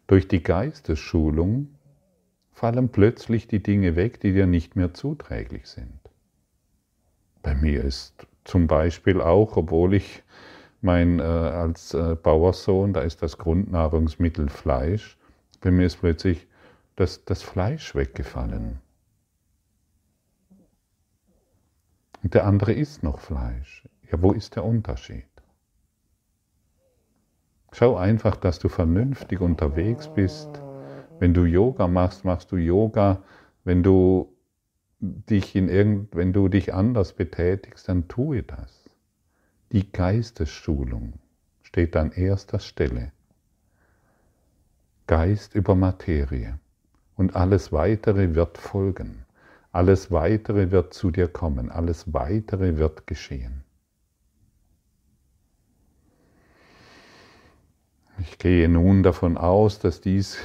Durch 0.06 0.28
die 0.28 0.42
Geistesschulung 0.42 1.74
fallen 2.52 2.88
plötzlich 2.90 3.48
die 3.48 3.62
Dinge 3.62 3.96
weg, 3.96 4.20
die 4.20 4.32
dir 4.32 4.46
nicht 4.46 4.76
mehr 4.76 4.94
zuträglich 4.94 5.66
sind. 5.66 5.98
Bei 7.42 7.54
mir 7.54 7.84
ist 7.84 8.26
zum 8.44 8.66
Beispiel 8.66 9.20
auch, 9.20 9.56
obwohl 9.56 9.94
ich 9.94 10.22
mein 10.80 11.18
äh, 11.18 11.22
als 11.22 11.94
äh, 11.94 12.16
Bauersohn, 12.16 12.92
da 12.92 13.02
ist 13.02 13.22
das 13.22 13.38
Grundnahrungsmittel 13.38 14.48
Fleisch, 14.48 15.18
bei 15.60 15.70
mir 15.70 15.86
ist 15.86 16.00
plötzlich 16.00 16.48
das, 16.96 17.24
das 17.24 17.42
Fleisch 17.42 17.94
weggefallen. 17.94 18.80
Und 22.22 22.34
der 22.34 22.46
andere 22.46 22.72
isst 22.72 23.02
noch 23.02 23.18
Fleisch. 23.18 23.88
Ja, 24.10 24.20
wo 24.20 24.32
ist 24.32 24.56
der 24.56 24.64
Unterschied? 24.64 25.24
Schau 27.72 27.96
einfach, 27.96 28.36
dass 28.36 28.58
du 28.58 28.68
vernünftig 28.68 29.40
unterwegs 29.40 30.08
bist. 30.12 30.48
Wenn 31.18 31.34
du 31.34 31.44
Yoga 31.44 31.86
machst, 31.86 32.24
machst 32.24 32.50
du 32.52 32.56
Yoga. 32.56 33.22
Wenn 33.64 33.82
du 33.82 34.36
dich 35.00 35.54
in 35.54 35.68
irgend, 35.68 36.14
wenn 36.14 36.32
du 36.32 36.48
dich 36.48 36.74
anders 36.74 37.12
betätigst, 37.12 37.88
dann 37.88 38.08
tue 38.08 38.42
das. 38.42 38.79
Die 39.72 39.90
Geistesschulung 39.92 41.12
steht 41.62 41.96
an 41.96 42.10
erster 42.10 42.58
Stelle. 42.58 43.12
Geist 45.06 45.54
über 45.54 45.74
Materie. 45.74 46.58
Und 47.16 47.36
alles 47.36 47.70
weitere 47.70 48.34
wird 48.34 48.58
folgen. 48.58 49.24
Alles 49.72 50.10
weitere 50.10 50.70
wird 50.70 50.94
zu 50.94 51.10
dir 51.10 51.28
kommen. 51.28 51.70
Alles 51.70 52.12
weitere 52.12 52.78
wird 52.78 53.06
geschehen. 53.06 53.62
Ich 58.18 58.38
gehe 58.38 58.68
nun 58.68 59.02
davon 59.02 59.36
aus, 59.36 59.78
dass 59.78 60.00
dies 60.00 60.38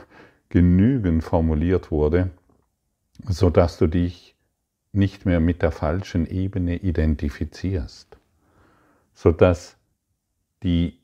genügend 0.48 1.22
formuliert 1.22 1.90
wurde, 1.90 2.30
sodass 3.28 3.78
du 3.78 3.86
dich 3.86 4.36
nicht 4.92 5.24
mehr 5.24 5.40
mit 5.40 5.62
der 5.62 5.70
falschen 5.70 6.26
Ebene 6.26 6.76
identifizierst, 6.76 8.18
sodass 9.14 9.76
die 10.62 10.98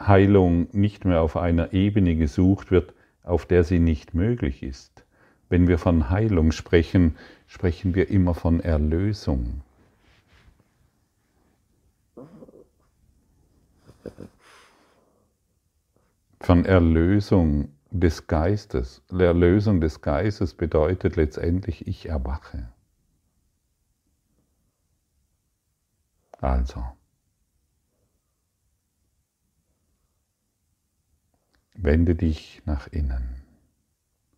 Heilung 0.00 0.68
nicht 0.72 1.04
mehr 1.04 1.22
auf 1.22 1.36
einer 1.36 1.72
Ebene 1.72 2.16
gesucht 2.16 2.70
wird, 2.70 2.94
auf 3.22 3.46
der 3.46 3.64
sie 3.64 3.78
nicht 3.78 4.14
möglich 4.14 4.62
ist. 4.62 5.04
Wenn 5.48 5.66
wir 5.66 5.78
von 5.78 6.10
Heilung 6.10 6.52
sprechen, 6.52 7.16
sprechen 7.46 7.94
wir 7.94 8.10
immer 8.10 8.34
von 8.34 8.60
Erlösung. 8.60 9.62
von 16.48 16.64
Erlösung 16.64 17.74
des 17.90 18.26
Geistes. 18.26 19.02
Erlösung 19.10 19.82
des 19.82 20.00
Geistes 20.00 20.54
bedeutet 20.54 21.16
letztendlich, 21.16 21.86
ich 21.86 22.08
erwache. 22.08 22.70
Also, 26.40 26.84
wende 31.74 32.14
dich 32.14 32.62
nach 32.64 32.86
innen, 32.86 33.42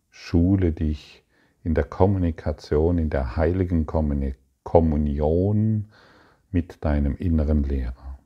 schule 0.09 0.71
dich 0.71 1.23
in 1.63 1.75
der 1.75 1.83
Kommunikation, 1.83 2.97
in 2.97 3.11
der 3.11 3.35
heiligen 3.35 3.85
Kommunion 4.63 5.91
mit 6.49 6.83
deinem 6.83 7.15
inneren 7.17 7.63
Lehrer. 7.63 8.19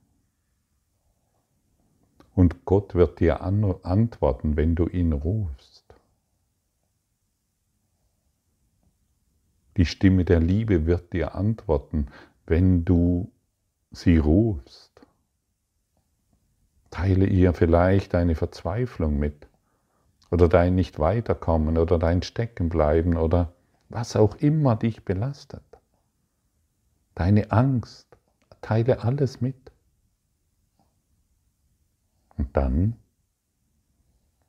Und 2.34 2.66
Gott 2.66 2.96
wird 2.96 3.20
dir 3.20 3.42
antworten, 3.42 4.56
wenn 4.56 4.76
du 4.76 4.88
ihn 4.88 5.12
rufst. 5.14 5.84
Die 9.78 9.86
Stimme 9.86 10.24
der 10.24 10.40
Liebe 10.40 10.86
wird 10.86 11.12
dir 11.12 11.36
antworten, 11.36 12.08
wenn 12.46 12.86
du 12.86 13.32
sie 13.96 14.18
rufst. 14.18 14.92
Teile 16.90 17.26
ihr 17.26 17.54
vielleicht 17.54 18.14
deine 18.14 18.36
Verzweiflung 18.36 19.18
mit 19.18 19.48
oder 20.32 20.48
dein 20.48 20.76
Nicht-Weiterkommen 20.76 21.78
oder 21.78 22.00
dein 22.00 22.22
Steckenbleiben 22.22 23.18
oder 23.18 23.54
was 23.90 24.16
auch 24.16 24.36
immer 24.36 24.76
dich 24.76 25.06
belastet. 25.06 25.64
Deine 27.16 27.52
Angst, 27.52 28.18
teile 28.62 29.04
alles 29.04 29.42
mit. 29.42 29.72
Und 32.38 32.56
dann 32.58 32.98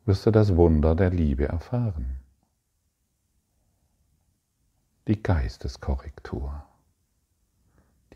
wirst 0.05 0.27
du 0.27 0.31
das 0.31 0.57
Wunder 0.57 0.95
der 0.95 1.11
Liebe 1.11 1.47
erfahren. 1.47 2.19
Die 5.07 5.23
Geisteskorrektur, 5.23 6.65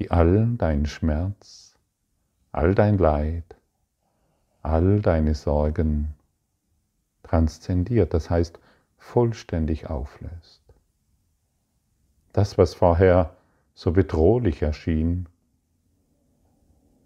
die 0.00 0.10
all 0.10 0.56
dein 0.56 0.86
Schmerz, 0.86 1.76
all 2.50 2.74
dein 2.74 2.98
Leid, 2.98 3.44
all 4.62 5.00
deine 5.00 5.36
Sorgen 5.36 6.14
transzendiert, 7.22 8.12
das 8.12 8.28
heißt 8.28 8.58
vollständig 8.98 9.88
auflöst. 9.88 10.62
Das, 12.32 12.58
was 12.58 12.74
vorher 12.74 13.36
so 13.74 13.92
bedrohlich 13.92 14.62
erschien, 14.62 15.28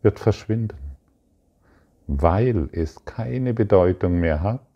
wird 0.01 0.19
verschwinden 0.19 0.95
weil 2.07 2.69
es 2.73 3.05
keine 3.05 3.55
Bedeutung 3.55 4.21
mehr 4.21 4.43
hat 4.43 4.67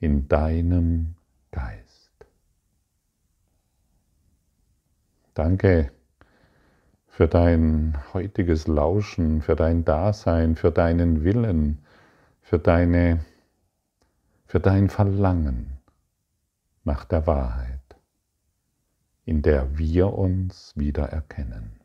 in 0.00 0.28
deinem 0.28 1.14
Geist. 1.50 2.10
Danke 5.34 5.92
für 7.16 7.28
dein 7.28 7.96
heutiges 8.12 8.66
Lauschen, 8.66 9.40
für 9.40 9.56
dein 9.56 9.86
Dasein, 9.86 10.54
für 10.54 10.70
deinen 10.70 11.24
Willen, 11.24 11.78
für, 12.42 12.58
deine, 12.58 13.24
für 14.44 14.60
dein 14.60 14.90
Verlangen 14.90 15.78
nach 16.84 17.06
der 17.06 17.26
Wahrheit, 17.26 17.96
in 19.24 19.40
der 19.40 19.78
wir 19.78 20.12
uns 20.12 20.76
wieder 20.76 21.08
erkennen. 21.08 21.80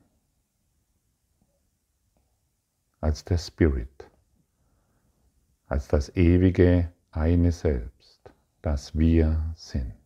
Als 3.00 3.24
der 3.24 3.38
Spirit 3.38 4.10
als 5.68 5.88
das 5.88 6.14
ewige 6.18 6.92
eine 7.12 7.54
Selbst, 7.54 8.20
das 8.62 9.00
wir 9.00 9.54
sind. 9.56 10.01